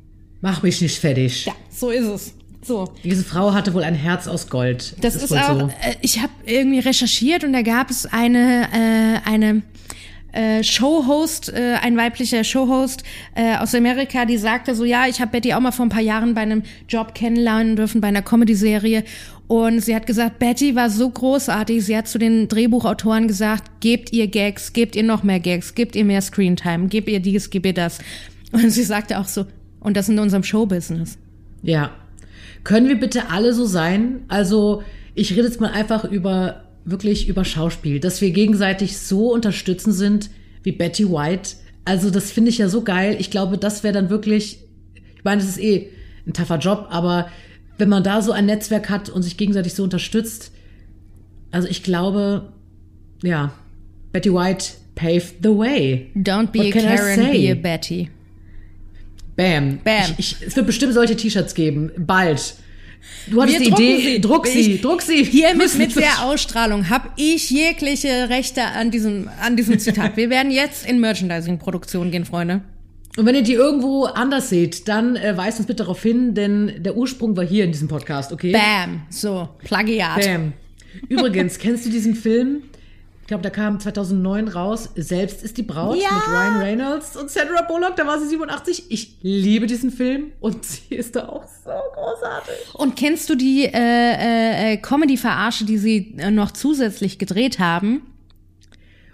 Mach 0.41 0.63
mich 0.63 0.81
nicht 0.81 0.99
fertig. 0.99 1.47
Ja, 1.47 1.53
so 1.71 1.91
ist 1.91 2.07
es. 2.07 2.35
So. 2.63 2.93
Diese 3.05 3.25
Frau 3.25 3.55
hatte 3.55 3.73
wohl 3.73 3.85
ein 3.85 3.95
Herz 3.95 4.29
aus 4.29 4.49
Gold. 4.49 4.95
Das 5.01 5.17
ist, 5.17 5.31
wohl 5.31 5.39
auch, 5.39 5.61
so. 5.61 5.67
äh, 5.67 5.95
ich 6.03 6.21
habe 6.21 6.33
irgendwie 6.45 6.81
recherchiert 6.81 7.43
und 7.45 7.53
da 7.53 7.63
gab 7.63 7.91
es 7.91 8.07
eine, 8.07 8.69
äh, 8.73 9.29
eine 9.29 9.63
äh, 10.33 10.63
Showhost, 10.63 11.53
äh, 11.53 11.77
ein 11.81 11.97
weiblicher 11.97 12.45
Showhost 12.45 13.03
äh, 13.35 13.57
aus 13.57 13.75
Amerika, 13.75 14.25
die 14.27 14.37
sagte 14.37 14.75
so, 14.75 14.85
ja, 14.85 15.07
ich 15.07 15.21
habe 15.21 15.33
Betty 15.33 15.55
auch 15.55 15.61
mal 15.61 15.73
vor 15.73 15.87
ein 15.87 15.91
paar 15.91 16.03
Jahren 16.03 16.35
bei 16.35 16.43
einem 16.43 16.63
Job 16.89 17.15
kennenlernen 17.15 17.77
dürfen, 17.77 18.01
bei 18.01 18.09
einer 18.09 18.23
Comedy-Serie. 18.23 19.05
Und 19.49 19.81
sie 19.81 19.97
hat 19.97 20.07
gesagt, 20.07 20.39
Betty 20.39 20.77
war 20.77 20.91
so 20.91 21.11
großartig. 21.11 21.85
Sie 21.85 21.97
hat 21.97 22.07
zu 22.07 22.19
den 22.19 22.47
Drehbuchautoren 22.47 23.27
gesagt, 23.27 23.81
gebt 23.81 24.13
ihr 24.13 24.29
Gags, 24.29 24.73
gebt 24.73 24.95
ihr 24.95 25.03
noch 25.03 25.25
mehr 25.25 25.41
Gags, 25.41 25.75
gebt 25.75 25.97
ihr 25.97 26.05
mehr 26.05 26.21
Screentime, 26.23 26.87
gebt 26.87 27.09
ihr 27.09 27.19
dies, 27.19 27.51
gebt 27.51 27.67
ihr 27.67 27.75
das. 27.75 27.99
Und 28.53 28.71
sie 28.71 28.85
sagte 28.85 29.19
auch 29.19 29.27
so, 29.27 29.47
und 29.81 29.97
das 29.97 30.09
in 30.09 30.21
unserem 30.21 30.45
Showbusiness. 30.45 31.19
Ja. 31.63 31.91
Können 32.65 32.89
wir 32.89 32.99
bitte 32.99 33.31
alle 33.31 33.55
so 33.55 33.65
sein? 33.67 34.25
Also, 34.29 34.83
ich 35.15 35.33
rede 35.33 35.43
jetzt 35.43 35.61
mal 35.61 35.71
einfach 35.71 36.05
über, 36.05 36.65
wirklich 36.85 37.29
über 37.29 37.45
Schauspiel, 37.45 38.01
dass 38.01 38.21
wir 38.21 38.31
gegenseitig 38.31 38.99
so 38.99 39.33
unterstützend 39.33 39.95
sind 39.95 40.31
wie 40.63 40.73
Betty 40.73 41.09
White. 41.11 41.57
Also, 41.85 42.11
das 42.11 42.31
finde 42.31 42.51
ich 42.51 42.59
ja 42.59 42.69
so 42.69 42.83
geil. 42.83 43.17
Ich 43.19 43.31
glaube, 43.31 43.59
das 43.59 43.83
wäre 43.83 43.95
dann 43.95 44.11
wirklich, 44.11 44.59
ich 45.17 45.25
meine, 45.25 45.41
das 45.41 45.51
ist 45.51 45.61
eh 45.61 45.89
ein 46.27 46.33
taffer 46.33 46.59
Job, 46.59 46.89
aber 46.91 47.29
wenn 47.79 47.89
man 47.89 48.05
da 48.05 48.23
so 48.23 48.33
ein 48.33 48.47
Netzwerk 48.47 48.91
hat 48.91 49.09
und 49.09 49.23
sich 49.23 49.37
gegenseitig 49.37 49.75
so 49.75 49.83
unterstützt, 49.83 50.53
also 51.51 51.67
ich 51.67 51.83
glaube, 51.83 52.53
ja, 53.23 53.53
Betty 54.13 54.33
White 54.33 54.67
paved 54.95 55.37
the 55.43 55.49
way. 55.49 56.11
Don't 56.15 56.49
be 56.53 56.59
What 56.59 56.77
a 56.77 56.97
Karen, 56.97 57.33
be 57.33 57.51
a 57.51 57.55
Betty. 57.55 58.11
Bam. 59.41 59.79
Bam. 59.85 60.15
Ich, 60.19 60.37
ich, 60.41 60.47
es 60.49 60.57
wird 60.57 60.67
bestimmt 60.67 60.95
solche 60.95 61.17
T-Shirts 61.17 61.55
geben. 61.55 61.91
Bald. 61.97 62.55
Du 63.29 63.41
hattest 63.41 63.61
Wir 63.61 63.71
die 63.75 63.83
Idee. 63.83 64.01
sie. 64.15 64.21
Druck 64.21 64.47
sie, 64.47 64.73
Ich- 64.75 64.81
druck 64.83 65.01
sie. 65.03 65.25
Hier 65.25 65.55
mit, 65.55 65.77
mit 65.79 65.97
der 65.97 66.25
Ausstrahlung 66.25 66.91
habe 66.91 67.09
ich 67.17 67.51
jegliche 67.51 68.29
Rechte 68.29 68.63
an 68.63 68.91
diesem, 68.91 69.29
an 69.43 69.57
diesem 69.57 69.79
Zitat. 69.79 70.17
Wir 70.17 70.29
werden 70.31 70.51
jetzt 70.53 70.87
in 70.87 71.01
Merchandising-Produktion 71.01 72.11
gehen, 72.11 72.25
Freunde. 72.27 72.61
Und 73.17 73.27
wenn 73.27 73.35
ihr 73.35 73.43
die 73.43 73.55
irgendwo 73.55 74.05
anders 74.05 74.51
seht, 74.51 74.87
dann 74.87 75.17
äh, 75.17 75.37
weist 75.37 75.59
uns 75.59 75.67
bitte 75.67 75.83
darauf 75.83 76.03
hin, 76.03 76.35
denn 76.35 76.75
der 76.83 76.97
Ursprung 76.97 77.37
war 77.37 77.45
hier 77.45 77.65
in 77.65 77.73
diesem 77.73 77.89
Podcast, 77.89 78.33
okay? 78.33 78.53
Bam. 78.53 79.03
So, 79.11 79.49
Plagiat. 79.65 80.21
Bam. 80.25 80.53
Übrigens, 81.09 81.59
kennst 81.59 81.87
du 81.87 81.91
diesen 81.91 82.15
Film? 82.15 82.63
Ich 83.31 83.33
glaube, 83.33 83.43
der 83.43 83.53
kam 83.53 83.79
2009 83.79 84.49
raus. 84.49 84.89
Selbst 84.97 85.45
ist 85.45 85.57
die 85.57 85.63
Braut 85.63 85.97
Ja. 86.03 86.09
mit 86.17 86.27
Ryan 86.27 86.57
Reynolds 86.57 87.17
und 87.17 87.31
Sandra 87.31 87.63
Bullock. 87.63 87.95
Da 87.95 88.05
war 88.05 88.19
sie 88.19 88.27
87. 88.27 88.87
Ich 88.91 89.19
liebe 89.23 89.69
diesen 89.69 89.93
Film 89.93 90.33
und 90.41 90.65
sie 90.67 90.97
ist 90.97 91.15
da 91.15 91.29
auch 91.29 91.45
so 91.45 91.71
großartig. 91.95 92.75
Und 92.75 92.97
kennst 92.97 93.31
du 93.31 93.37
die 93.37 93.67
äh, 93.67 93.71
äh, 93.73 94.73
äh, 94.73 94.77
Comedy-Verarsche, 94.79 95.65
die 95.65 95.79
sie 95.79 96.17
äh, 96.19 96.33
noch 96.33 96.51
zusätzlich 96.51 97.21
gedreht 97.21 97.61
haben? 97.61 98.03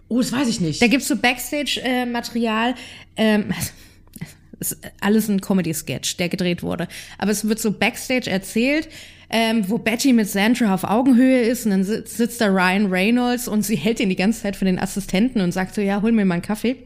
Oh, 0.09 0.17
das 0.23 0.33
weiß 0.33 0.49
ich 0.49 0.63
nicht. 0.63 0.81
Da 0.81 0.87
gibt's 0.87 1.09
so 1.09 1.17
Backstage-Material. 1.17 2.75
ähm, 3.19 3.53
es 4.61 4.73
ist 4.73 4.81
alles 5.03 5.29
ein 5.29 5.43
Comedy-Sketch, 5.43 6.17
der 6.17 6.31
gedreht 6.31 6.63
wurde. 6.63 6.89
Aber 7.19 7.33
es 7.33 7.47
wird 7.47 7.59
so 7.59 7.71
Backstage 7.71 8.31
erzählt, 8.31 8.89
ähm, 9.31 9.69
wo 9.69 9.79
Betty 9.79 10.13
mit 10.13 10.29
Sandra 10.29 10.75
auf 10.75 10.85
Augenhöhe 10.85 11.43
ist 11.43 11.65
und 11.65 11.73
dann 11.73 11.85
sitzt, 11.85 12.17
sitzt 12.17 12.41
da 12.41 12.47
Ryan 12.47 12.87
Reynolds 12.87 13.49
und 13.49 13.63
sie 13.63 13.77
hält 13.77 14.01
ihn 14.01 14.09
die 14.09 14.17
ganze 14.17 14.43
Zeit 14.43 14.57
für 14.57 14.65
den 14.65 14.79
Assistenten 14.79 15.41
und 15.41 15.53
sagt 15.53 15.75
so, 15.75 15.81
ja, 15.81 16.03
hol 16.03 16.13
mir 16.13 16.25
mal 16.25 16.35
einen 16.35 16.43
Kaffee. 16.43 16.77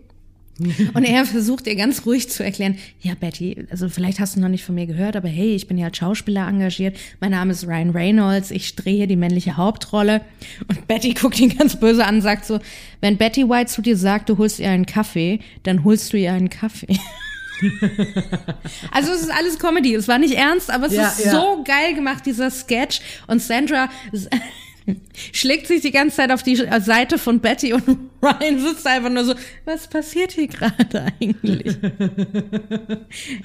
Und 0.95 1.05
er 1.05 1.25
versucht 1.25 1.67
ihr 1.67 1.77
ganz 1.77 2.05
ruhig 2.07 2.29
zu 2.29 2.45
erklären, 2.45 2.77
ja 3.01 3.15
Betty, 3.19 3.65
also 3.71 3.89
vielleicht 3.89 4.21
hast 4.21 4.37
du 4.37 4.41
noch 4.41 4.49
nicht 4.49 4.65
von 4.65 4.75
mir 4.75 4.87
gehört, 4.87 5.17
aber 5.17 5.29
hey, 5.29 5.55
ich 5.55 5.67
bin 5.67 5.79
ja 5.79 5.87
als 5.87 5.97
Schauspieler 5.97 6.47
engagiert. 6.47 6.99
Mein 7.21 7.31
Name 7.31 7.53
ist 7.53 7.67
Ryan 7.67 7.91
Reynolds, 7.91 8.51
ich 8.51 8.77
drehe 8.77 8.97
hier 8.97 9.07
die 9.07 9.17
männliche 9.17 9.57
Hauptrolle. 9.57 10.21
Und 10.69 10.87
Betty 10.87 11.15
guckt 11.15 11.41
ihn 11.41 11.57
ganz 11.57 11.77
böse 11.81 12.05
an 12.05 12.17
und 12.17 12.23
sagt 12.23 12.45
so, 12.45 12.61
wenn 13.01 13.17
Betty 13.17 13.49
White 13.49 13.71
zu 13.71 13.81
dir 13.83 13.97
sagt, 13.97 14.29
du 14.29 14.39
holst 14.39 14.61
ihr 14.61 14.71
einen 14.71 14.87
Kaffee, 14.87 15.41
dann 15.63 15.85
holst 15.85 16.13
du 16.13 16.19
ihr 16.19 16.33
einen 16.33 16.51
Kaffee. 16.51 16.99
also 18.93 19.13
es 19.13 19.23
ist 19.23 19.31
alles 19.31 19.59
Comedy, 19.59 19.95
es 19.95 20.09
war 20.09 20.19
nicht 20.19 20.35
ernst, 20.35 20.71
aber 20.71 20.87
es 20.87 20.93
Ja, 20.95 21.09
ist 21.09 21.25
ja. 21.25 21.33
so 21.33 21.63
geil 21.65 21.95
gemacht, 21.95 22.25
dieser 22.27 22.51
Sketch. 22.51 23.01
Und 23.27 23.41
Sandra 23.43 23.89
schlägt 25.33 25.67
sich 25.67 25.83
die 25.83 25.91
ganze 25.91 26.17
Zeit 26.17 26.33
auf 26.33 26.43
die 26.43 26.57
Seite 26.57 27.19
von 27.19 27.41
Betty 27.41 27.73
und 27.73 27.83
Ryan 28.23 28.59
sitzt 28.59 28.87
einfach 28.87 29.11
nur 29.11 29.25
so, 29.25 29.35
was 29.65 29.89
passiert 29.89 30.33
hier 30.33 30.49
gerade 30.49 31.13
eigentlich? 31.21 31.77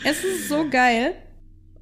es 0.03 0.23
ist 0.23 0.49
so 0.49 0.67
geil. 0.69 1.13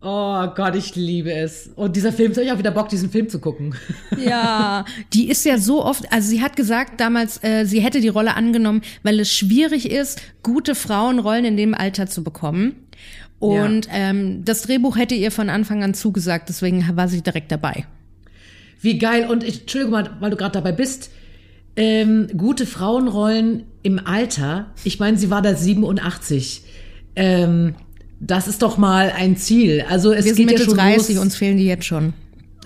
Oh 0.06 0.48
Gott, 0.54 0.76
ich 0.76 0.96
liebe 0.96 1.32
es. 1.32 1.70
Und 1.76 1.96
dieser 1.96 2.12
Film, 2.12 2.34
ich 2.34 2.52
auch 2.52 2.58
wieder 2.58 2.72
Bock, 2.72 2.90
diesen 2.90 3.10
Film 3.10 3.30
zu 3.30 3.40
gucken. 3.40 3.74
Ja, 4.18 4.86
die 5.14 5.30
ist 5.30 5.44
ja 5.44 5.58
so 5.58 5.84
oft, 5.84 6.12
also 6.12 6.30
sie 6.30 6.42
hat 6.42 6.56
gesagt 6.56 7.00
damals, 7.00 7.44
äh, 7.44 7.66
sie 7.66 7.82
hätte 7.82 8.00
die 8.00 8.08
Rolle 8.08 8.36
angenommen, 8.36 8.82
weil 9.02 9.20
es 9.20 9.32
schwierig 9.32 9.90
ist, 9.90 10.22
gute 10.44 10.76
Frauenrollen 10.76 11.46
in 11.46 11.58
dem 11.58 11.74
Alter 11.74 12.08
zu 12.08 12.24
bekommen. 12.24 12.76
Und 13.40 13.88
ähm, 13.92 14.46
das 14.46 14.62
Drehbuch 14.62 14.98
hätte 14.98 15.16
ihr 15.16 15.32
von 15.32 15.50
Anfang 15.50 15.84
an 15.84 15.94
zugesagt, 15.94 16.48
deswegen 16.48 16.96
war 16.96 17.08
sie 17.08 17.22
direkt 17.22 17.52
dabei. 17.52 17.86
Wie 18.80 18.98
geil. 18.98 19.28
Und 19.30 19.44
ich, 19.44 19.62
Entschuldigung 19.62 19.92
mal, 19.92 20.10
weil 20.20 20.30
du 20.30 20.38
gerade 20.38 20.54
dabei 20.54 20.74
bist. 20.74 21.12
Ähm, 21.76 22.28
gute 22.38 22.66
Frauenrollen 22.66 23.64
im 23.82 24.06
Alter. 24.06 24.68
Ich 24.84 25.00
meine, 25.00 25.18
sie 25.18 25.30
war 25.30 25.42
da 25.42 25.56
87. 25.56 26.64
Ähm, 27.16 27.76
das 28.26 28.48
ist 28.48 28.62
doch 28.62 28.78
mal 28.78 29.12
ein 29.16 29.36
Ziel. 29.38 29.84
Also 29.90 30.12
es 30.14 30.26
Wir 30.26 30.34
sind 30.36 30.48
geht 30.48 30.58
Mitte 30.58 30.62
ja 30.64 30.70
schon 30.70 30.78
30, 30.78 31.16
los. 31.16 31.24
uns 31.24 31.36
fehlen 31.36 31.58
die 31.58 31.66
jetzt 31.66 31.86
schon. 31.86 32.14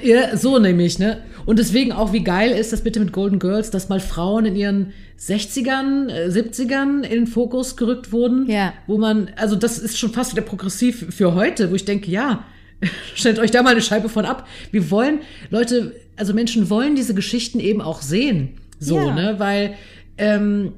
Ja, 0.01 0.37
so 0.37 0.59
nämlich, 0.59 0.99
ne? 0.99 1.23
Und 1.47 1.57
deswegen 1.57 1.91
auch, 1.91 2.13
wie 2.13 2.23
geil 2.23 2.51
ist 2.51 2.71
das 2.71 2.81
bitte 2.83 2.99
mit 2.99 3.11
Golden 3.11 3.39
Girls, 3.39 3.71
dass 3.71 3.89
mal 3.89 3.99
Frauen 3.99 4.45
in 4.45 4.55
ihren 4.55 4.93
60ern, 5.19 6.09
äh, 6.09 6.27
70ern 6.29 7.01
in 7.03 7.09
den 7.11 7.27
Fokus 7.27 7.75
gerückt 7.77 8.11
wurden. 8.11 8.47
Ja. 8.49 8.73
Wo 8.85 8.97
man, 8.99 9.31
also 9.37 9.55
das 9.55 9.79
ist 9.79 9.97
schon 9.97 10.11
fast 10.11 10.33
wieder 10.33 10.43
progressiv 10.43 11.07
für 11.15 11.33
heute, 11.33 11.71
wo 11.71 11.75
ich 11.75 11.85
denke, 11.85 12.11
ja, 12.11 12.43
stellt 13.15 13.39
euch 13.39 13.49
da 13.49 13.63
mal 13.63 13.71
eine 13.71 13.81
Scheibe 13.81 14.07
von 14.09 14.25
ab. 14.25 14.47
Wir 14.71 14.91
wollen, 14.91 15.19
Leute, 15.49 15.95
also 16.15 16.33
Menschen 16.33 16.69
wollen 16.69 16.95
diese 16.95 17.15
Geschichten 17.15 17.59
eben 17.59 17.81
auch 17.81 18.01
sehen. 18.03 18.49
So, 18.79 18.97
Ja. 18.97 19.15
ne? 19.15 19.35
Weil 19.39 19.73
ähm, 20.19 20.73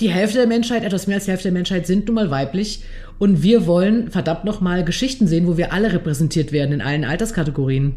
die 0.00 0.10
Hälfte 0.10 0.38
der 0.38 0.46
Menschheit, 0.46 0.84
etwas 0.84 1.06
mehr 1.06 1.16
als 1.16 1.24
die 1.24 1.30
Hälfte 1.30 1.48
der 1.48 1.52
Menschheit 1.52 1.86
sind 1.86 2.06
nun 2.06 2.14
mal 2.14 2.30
weiblich. 2.30 2.82
Und 3.18 3.42
wir 3.42 3.66
wollen 3.66 4.10
verdammt 4.10 4.44
noch 4.44 4.60
mal 4.60 4.84
Geschichten 4.84 5.26
sehen, 5.26 5.46
wo 5.46 5.56
wir 5.56 5.72
alle 5.72 5.92
repräsentiert 5.92 6.52
werden 6.52 6.72
in 6.72 6.82
allen 6.82 7.04
Alterskategorien. 7.04 7.96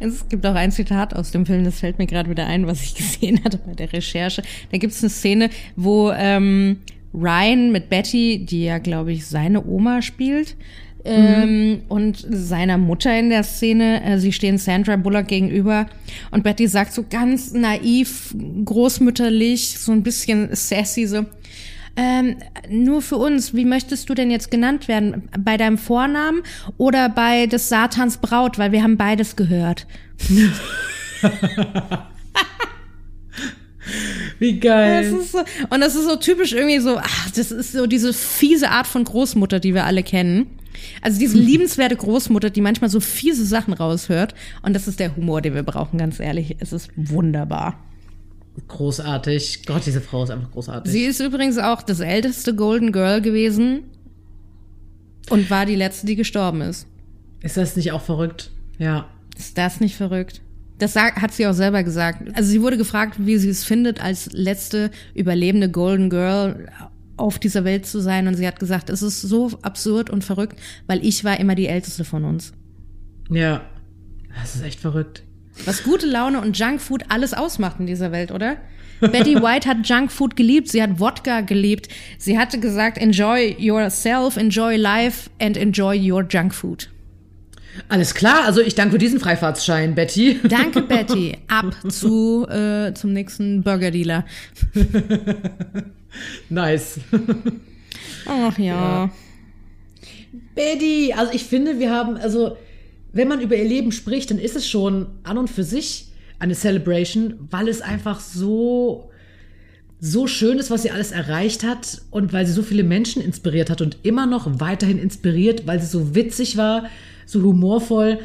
Es 0.00 0.28
gibt 0.28 0.46
auch 0.46 0.54
ein 0.54 0.70
Zitat 0.70 1.14
aus 1.14 1.32
dem 1.32 1.44
Film, 1.44 1.64
das 1.64 1.80
fällt 1.80 1.98
mir 1.98 2.06
gerade 2.06 2.30
wieder 2.30 2.46
ein, 2.46 2.68
was 2.68 2.82
ich 2.82 2.94
gesehen 2.96 3.42
hatte 3.44 3.58
bei 3.58 3.74
der 3.74 3.92
Recherche. 3.92 4.42
Da 4.70 4.78
gibt 4.78 4.92
es 4.92 5.02
eine 5.02 5.10
Szene, 5.10 5.50
wo 5.74 6.12
ähm, 6.12 6.78
Ryan 7.12 7.72
mit 7.72 7.88
Betty, 7.88 8.44
die 8.44 8.64
ja, 8.64 8.78
glaube 8.78 9.12
ich, 9.12 9.26
seine 9.26 9.64
Oma 9.66 10.02
spielt, 10.02 10.56
ähm, 11.04 11.82
und 11.88 12.26
seiner 12.28 12.78
Mutter 12.78 13.16
in 13.18 13.30
der 13.30 13.42
Szene, 13.42 14.02
äh, 14.04 14.18
sie 14.18 14.32
stehen 14.32 14.58
Sandra 14.58 14.96
Bullock 14.96 15.28
gegenüber 15.28 15.86
und 16.30 16.44
Betty 16.44 16.66
sagt 16.66 16.92
so 16.92 17.04
ganz 17.08 17.52
naiv, 17.52 18.34
großmütterlich, 18.64 19.78
so 19.78 19.92
ein 19.92 20.02
bisschen 20.02 20.48
sassy, 20.52 21.06
so, 21.06 21.24
ähm, 21.98 22.36
nur 22.70 23.02
für 23.02 23.16
uns, 23.16 23.54
wie 23.54 23.64
möchtest 23.64 24.08
du 24.08 24.14
denn 24.14 24.30
jetzt 24.30 24.52
genannt 24.52 24.86
werden? 24.86 25.28
Bei 25.36 25.56
deinem 25.56 25.78
Vornamen 25.78 26.42
oder 26.76 27.08
bei 27.08 27.46
des 27.46 27.68
Satans 27.68 28.18
Braut? 28.18 28.56
Weil 28.56 28.70
wir 28.70 28.84
haben 28.84 28.96
beides 28.96 29.34
gehört. 29.34 29.88
Wie 34.38 34.60
geil. 34.60 35.10
Das 35.10 35.32
so, 35.32 35.38
und 35.70 35.80
das 35.80 35.96
ist 35.96 36.04
so 36.04 36.14
typisch 36.16 36.52
irgendwie 36.52 36.78
so, 36.78 36.98
ach, 36.98 37.30
das 37.30 37.50
ist 37.50 37.72
so 37.72 37.88
diese 37.88 38.12
fiese 38.12 38.70
Art 38.70 38.86
von 38.86 39.02
Großmutter, 39.02 39.58
die 39.58 39.74
wir 39.74 39.84
alle 39.84 40.04
kennen. 40.04 40.46
Also 41.02 41.18
diese 41.18 41.38
liebenswerte 41.38 41.96
Großmutter, 41.96 42.50
die 42.50 42.60
manchmal 42.60 42.90
so 42.90 43.00
fiese 43.00 43.44
Sachen 43.44 43.72
raushört. 43.74 44.34
Und 44.62 44.74
das 44.74 44.88
ist 44.88 45.00
der 45.00 45.16
Humor, 45.16 45.40
den 45.42 45.54
wir 45.54 45.62
brauchen, 45.62 45.98
ganz 45.98 46.20
ehrlich. 46.20 46.56
Es 46.60 46.72
ist 46.72 46.90
wunderbar. 46.96 47.78
Großartig. 48.66 49.66
Gott, 49.66 49.86
diese 49.86 50.00
Frau 50.00 50.24
ist 50.24 50.30
einfach 50.30 50.50
großartig. 50.50 50.90
Sie 50.92 51.04
ist 51.04 51.20
übrigens 51.20 51.58
auch 51.58 51.82
das 51.82 52.00
älteste 52.00 52.54
Golden 52.54 52.92
Girl 52.92 53.20
gewesen 53.20 53.84
und 55.30 55.50
war 55.50 55.66
die 55.66 55.76
letzte, 55.76 56.06
die 56.06 56.16
gestorben 56.16 56.62
ist. 56.62 56.86
ist 57.42 57.56
das 57.56 57.76
nicht 57.76 57.92
auch 57.92 58.02
verrückt? 58.02 58.50
Ja. 58.78 59.08
Ist 59.36 59.56
das 59.56 59.80
nicht 59.80 59.96
verrückt? 59.96 60.40
Das 60.78 60.94
hat 60.94 61.32
sie 61.32 61.46
auch 61.46 61.54
selber 61.54 61.82
gesagt. 61.82 62.22
Also 62.36 62.50
sie 62.50 62.62
wurde 62.62 62.76
gefragt, 62.76 63.16
wie 63.18 63.36
sie 63.36 63.50
es 63.50 63.64
findet, 63.64 64.02
als 64.02 64.30
letzte 64.32 64.90
überlebende 65.14 65.70
Golden 65.70 66.08
Girl 66.08 66.68
auf 67.18 67.38
dieser 67.38 67.64
Welt 67.64 67.86
zu 67.86 68.00
sein. 68.00 68.26
Und 68.28 68.34
sie 68.34 68.46
hat 68.46 68.60
gesagt, 68.60 68.90
es 68.90 69.02
ist 69.02 69.20
so 69.20 69.50
absurd 69.62 70.10
und 70.10 70.24
verrückt, 70.24 70.58
weil 70.86 71.04
ich 71.04 71.24
war 71.24 71.38
immer 71.38 71.54
die 71.54 71.66
älteste 71.66 72.04
von 72.04 72.24
uns. 72.24 72.52
Ja. 73.30 73.62
Das 74.40 74.54
ist 74.54 74.62
echt 74.62 74.80
verrückt. 74.80 75.22
Was 75.64 75.82
gute 75.82 76.06
Laune 76.06 76.40
und 76.40 76.56
Junkfood 76.56 77.04
alles 77.08 77.34
ausmacht 77.34 77.80
in 77.80 77.86
dieser 77.86 78.12
Welt, 78.12 78.30
oder? 78.30 78.58
Betty 79.00 79.36
White 79.42 79.68
hat 79.68 79.88
Junkfood 79.88 80.36
geliebt, 80.36 80.68
sie 80.68 80.82
hat 80.82 80.98
Wodka 80.98 81.40
geliebt. 81.42 81.88
Sie 82.18 82.38
hatte 82.38 82.58
gesagt, 82.58 82.98
enjoy 82.98 83.56
yourself, 83.58 84.36
enjoy 84.36 84.76
life 84.76 85.30
and 85.40 85.56
enjoy 85.56 85.96
your 85.96 86.24
Junkfood. 86.28 86.88
Alles 87.88 88.14
klar, 88.14 88.44
also 88.44 88.60
ich 88.60 88.74
danke 88.74 88.92
für 88.92 88.98
diesen 88.98 89.20
Freifahrtsschein, 89.20 89.94
Betty. 89.94 90.40
Danke, 90.48 90.82
Betty. 90.82 91.36
Ab 91.48 91.74
zu 91.88 92.46
äh, 92.48 92.92
zum 92.94 93.12
nächsten 93.12 93.62
Burger-Dealer. 93.62 94.24
nice. 96.48 97.00
Ach 98.26 98.58
ja. 98.58 99.10
Betty, 100.54 101.14
also 101.16 101.32
ich 101.32 101.44
finde, 101.44 101.78
wir 101.78 101.90
haben, 101.90 102.16
also 102.16 102.56
wenn 103.12 103.28
man 103.28 103.40
über 103.40 103.56
ihr 103.56 103.64
Leben 103.64 103.92
spricht, 103.92 104.30
dann 104.30 104.38
ist 104.38 104.56
es 104.56 104.68
schon 104.68 105.06
an 105.22 105.38
und 105.38 105.48
für 105.48 105.64
sich 105.64 106.08
eine 106.38 106.54
Celebration, 106.54 107.48
weil 107.50 107.68
es 107.68 107.80
einfach 107.80 108.20
so 108.20 109.10
so 110.00 110.26
schön 110.28 110.58
ist, 110.58 110.70
was 110.70 110.82
sie 110.82 110.90
alles 110.90 111.10
erreicht 111.10 111.64
hat 111.64 112.02
und 112.10 112.32
weil 112.32 112.46
sie 112.46 112.52
so 112.52 112.62
viele 112.62 112.84
Menschen 112.84 113.20
inspiriert 113.20 113.68
hat 113.68 113.80
und 113.80 113.98
immer 114.04 114.26
noch 114.26 114.60
weiterhin 114.60 114.98
inspiriert, 114.98 115.66
weil 115.66 115.80
sie 115.80 115.86
so 115.86 116.14
witzig 116.14 116.56
war, 116.56 116.84
so 117.28 117.42
humorvoll. 117.42 118.20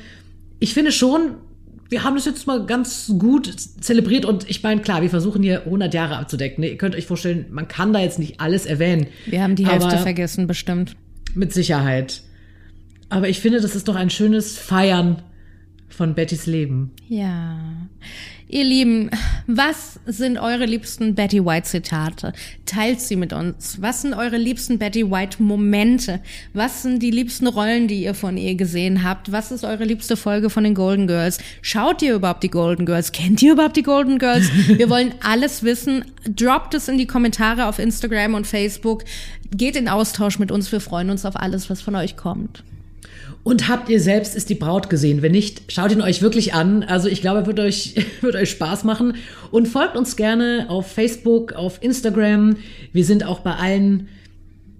Ich 0.59 0.73
finde 0.73 0.91
schon, 0.91 1.35
wir 1.89 2.03
haben 2.03 2.15
das 2.15 2.25
jetzt 2.25 2.47
mal 2.47 2.65
ganz 2.65 3.11
gut 3.19 3.53
zelebriert 3.81 4.25
und 4.25 4.49
ich 4.49 4.63
meine, 4.63 4.81
klar, 4.81 5.01
wir 5.01 5.09
versuchen 5.09 5.43
hier 5.43 5.65
100 5.65 5.93
Jahre 5.93 6.17
abzudecken. 6.17 6.63
Ne? 6.63 6.71
Ihr 6.71 6.77
könnt 6.77 6.95
euch 6.95 7.05
vorstellen, 7.05 7.45
man 7.51 7.67
kann 7.67 7.93
da 7.93 7.99
jetzt 7.99 8.17
nicht 8.17 8.39
alles 8.39 8.65
erwähnen. 8.65 9.07
Wir 9.25 9.43
haben 9.43 9.55
die 9.55 9.67
Hälfte 9.67 9.97
vergessen, 9.97 10.47
bestimmt. 10.47 10.95
Mit 11.35 11.53
Sicherheit. 11.53 12.21
Aber 13.09 13.29
ich 13.29 13.39
finde, 13.39 13.61
das 13.61 13.75
ist 13.75 13.87
doch 13.87 13.95
ein 13.95 14.09
schönes 14.09 14.57
Feiern 14.57 15.21
von 15.93 16.15
Bettys 16.15 16.45
Leben. 16.45 16.91
Ja. 17.07 17.57
Ihr 18.53 18.65
Lieben, 18.65 19.09
was 19.47 19.99
sind 20.05 20.37
eure 20.37 20.65
liebsten 20.65 21.15
Betty 21.15 21.43
White 21.43 21.67
Zitate? 21.67 22.33
Teilt 22.67 23.01
sie 23.01 23.15
mit 23.15 23.33
uns. 23.33 23.81
Was 23.81 24.03
sind 24.03 24.13
eure 24.13 24.37
liebsten 24.37 24.77
Betty 24.77 25.09
White 25.09 25.41
Momente? 25.41 26.19
Was 26.53 26.83
sind 26.83 27.01
die 27.01 27.09
liebsten 27.09 27.47
Rollen, 27.47 27.87
die 27.87 28.03
ihr 28.03 28.13
von 28.13 28.37
ihr 28.37 28.53
gesehen 28.53 29.03
habt? 29.03 29.31
Was 29.31 29.51
ist 29.51 29.63
eure 29.63 29.85
liebste 29.85 30.15
Folge 30.15 30.51
von 30.51 30.63
den 30.63 30.75
Golden 30.75 31.07
Girls? 31.07 31.39
Schaut 31.63 32.03
ihr 32.03 32.13
überhaupt 32.13 32.43
die 32.43 32.51
Golden 32.51 32.85
Girls? 32.85 33.11
Kennt 33.11 33.41
ihr 33.41 33.53
überhaupt 33.53 33.75
die 33.75 33.81
Golden 33.81 34.19
Girls? 34.19 34.47
Wir 34.67 34.89
wollen 34.89 35.15
alles 35.23 35.63
wissen. 35.63 36.05
Droppt 36.27 36.75
es 36.75 36.87
in 36.87 36.99
die 36.99 37.07
Kommentare 37.07 37.65
auf 37.65 37.79
Instagram 37.79 38.35
und 38.35 38.45
Facebook. 38.45 39.03
Geht 39.49 39.75
in 39.75 39.89
Austausch 39.89 40.37
mit 40.37 40.51
uns. 40.51 40.71
Wir 40.71 40.79
freuen 40.79 41.09
uns 41.09 41.25
auf 41.25 41.35
alles, 41.35 41.71
was 41.71 41.81
von 41.81 41.95
euch 41.95 42.17
kommt. 42.17 42.63
Und 43.43 43.67
habt 43.67 43.89
ihr 43.89 43.99
selbst 43.99 44.35
ist 44.35 44.49
die 44.49 44.55
Braut 44.55 44.89
gesehen? 44.89 45.21
Wenn 45.21 45.33
nicht, 45.33 45.63
schaut 45.71 45.91
ihn 45.91 46.01
euch 46.01 46.21
wirklich 46.21 46.53
an. 46.53 46.83
Also 46.83 47.09
ich 47.09 47.21
glaube, 47.21 47.45
wird 47.45 47.59
euch, 47.59 47.95
wird 48.21 48.35
euch 48.35 48.49
Spaß 48.51 48.85
machen. 48.85 49.15
Und 49.51 49.67
folgt 49.67 49.97
uns 49.97 50.15
gerne 50.15 50.67
auf 50.69 50.91
Facebook, 50.91 51.53
auf 51.53 51.83
Instagram. 51.83 52.55
Wir 52.93 53.03
sind 53.03 53.25
auch 53.25 53.41
bei 53.41 53.55
allen 53.55 54.07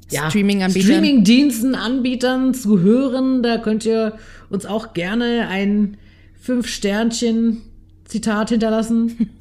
ja, 0.10 0.30
Streaming-Anbietern. 0.30 0.89
Streaming-Diensten, 0.89 1.76
Anbietern 1.76 2.54
zu 2.54 2.80
hören. 2.80 3.43
Da 3.43 3.58
könnt 3.58 3.86
ihr 3.86 4.17
uns 4.49 4.65
auch 4.65 4.93
gerne 4.93 5.47
ein 5.49 5.97
Fünf-Sternchen 6.39 7.62
Zitat 8.13 8.49
hinterlassen, 8.49 9.32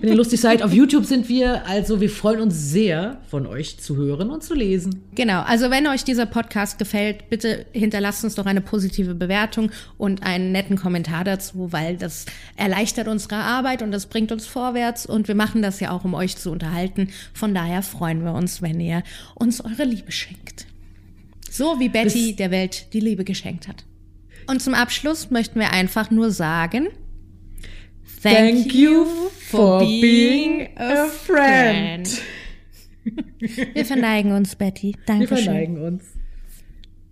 wenn 0.00 0.08
ihr 0.08 0.14
lustig 0.16 0.40
seid. 0.40 0.62
Auf 0.62 0.72
YouTube 0.72 1.04
sind 1.04 1.28
wir, 1.28 1.66
also 1.66 2.00
wir 2.00 2.08
freuen 2.08 2.40
uns 2.40 2.54
sehr, 2.70 3.20
von 3.28 3.46
euch 3.46 3.78
zu 3.78 3.94
hören 3.96 4.30
und 4.30 4.42
zu 4.42 4.54
lesen. 4.54 5.02
Genau, 5.14 5.42
also 5.42 5.70
wenn 5.70 5.86
euch 5.86 6.02
dieser 6.02 6.24
Podcast 6.24 6.78
gefällt, 6.78 7.28
bitte 7.28 7.66
hinterlasst 7.72 8.24
uns 8.24 8.34
doch 8.34 8.46
eine 8.46 8.62
positive 8.62 9.14
Bewertung 9.14 9.70
und 9.98 10.22
einen 10.22 10.50
netten 10.50 10.76
Kommentar 10.76 11.24
dazu, 11.24 11.72
weil 11.72 11.98
das 11.98 12.24
erleichtert 12.56 13.06
unsere 13.06 13.34
Arbeit 13.36 13.82
und 13.82 13.92
das 13.92 14.06
bringt 14.06 14.32
uns 14.32 14.46
vorwärts 14.46 15.04
und 15.04 15.28
wir 15.28 15.34
machen 15.34 15.60
das 15.60 15.78
ja 15.78 15.90
auch, 15.90 16.04
um 16.04 16.14
euch 16.14 16.38
zu 16.38 16.50
unterhalten. 16.50 17.10
Von 17.34 17.54
daher 17.54 17.82
freuen 17.82 18.24
wir 18.24 18.32
uns, 18.32 18.62
wenn 18.62 18.80
ihr 18.80 19.02
uns 19.34 19.60
eure 19.62 19.84
Liebe 19.84 20.10
schenkt. 20.10 20.66
So 21.50 21.78
wie 21.78 21.90
Betty 21.90 22.28
Bis- 22.28 22.36
der 22.36 22.50
Welt 22.50 22.86
die 22.94 23.00
Liebe 23.00 23.24
geschenkt 23.24 23.68
hat. 23.68 23.84
Und 24.46 24.62
zum 24.62 24.72
Abschluss 24.72 25.30
möchten 25.30 25.60
wir 25.60 25.70
einfach 25.70 26.10
nur 26.10 26.30
sagen, 26.30 26.88
Thank 28.22 28.72
you 28.72 29.30
for 29.50 29.80
being 29.80 30.68
a 30.76 31.06
friend. 31.06 32.08
Wir 33.74 33.84
verneigen 33.84 34.32
uns, 34.32 34.54
Betty. 34.54 34.94
Wir 34.94 35.04
Dankeschön. 35.06 35.44
verneigen 35.44 35.82
uns. 35.82 36.04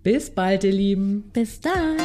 Bis 0.03 0.29
bald, 0.29 0.63
ihr 0.63 0.71
Lieben. 0.71 1.29
Bis 1.33 1.59
dann. 1.59 1.97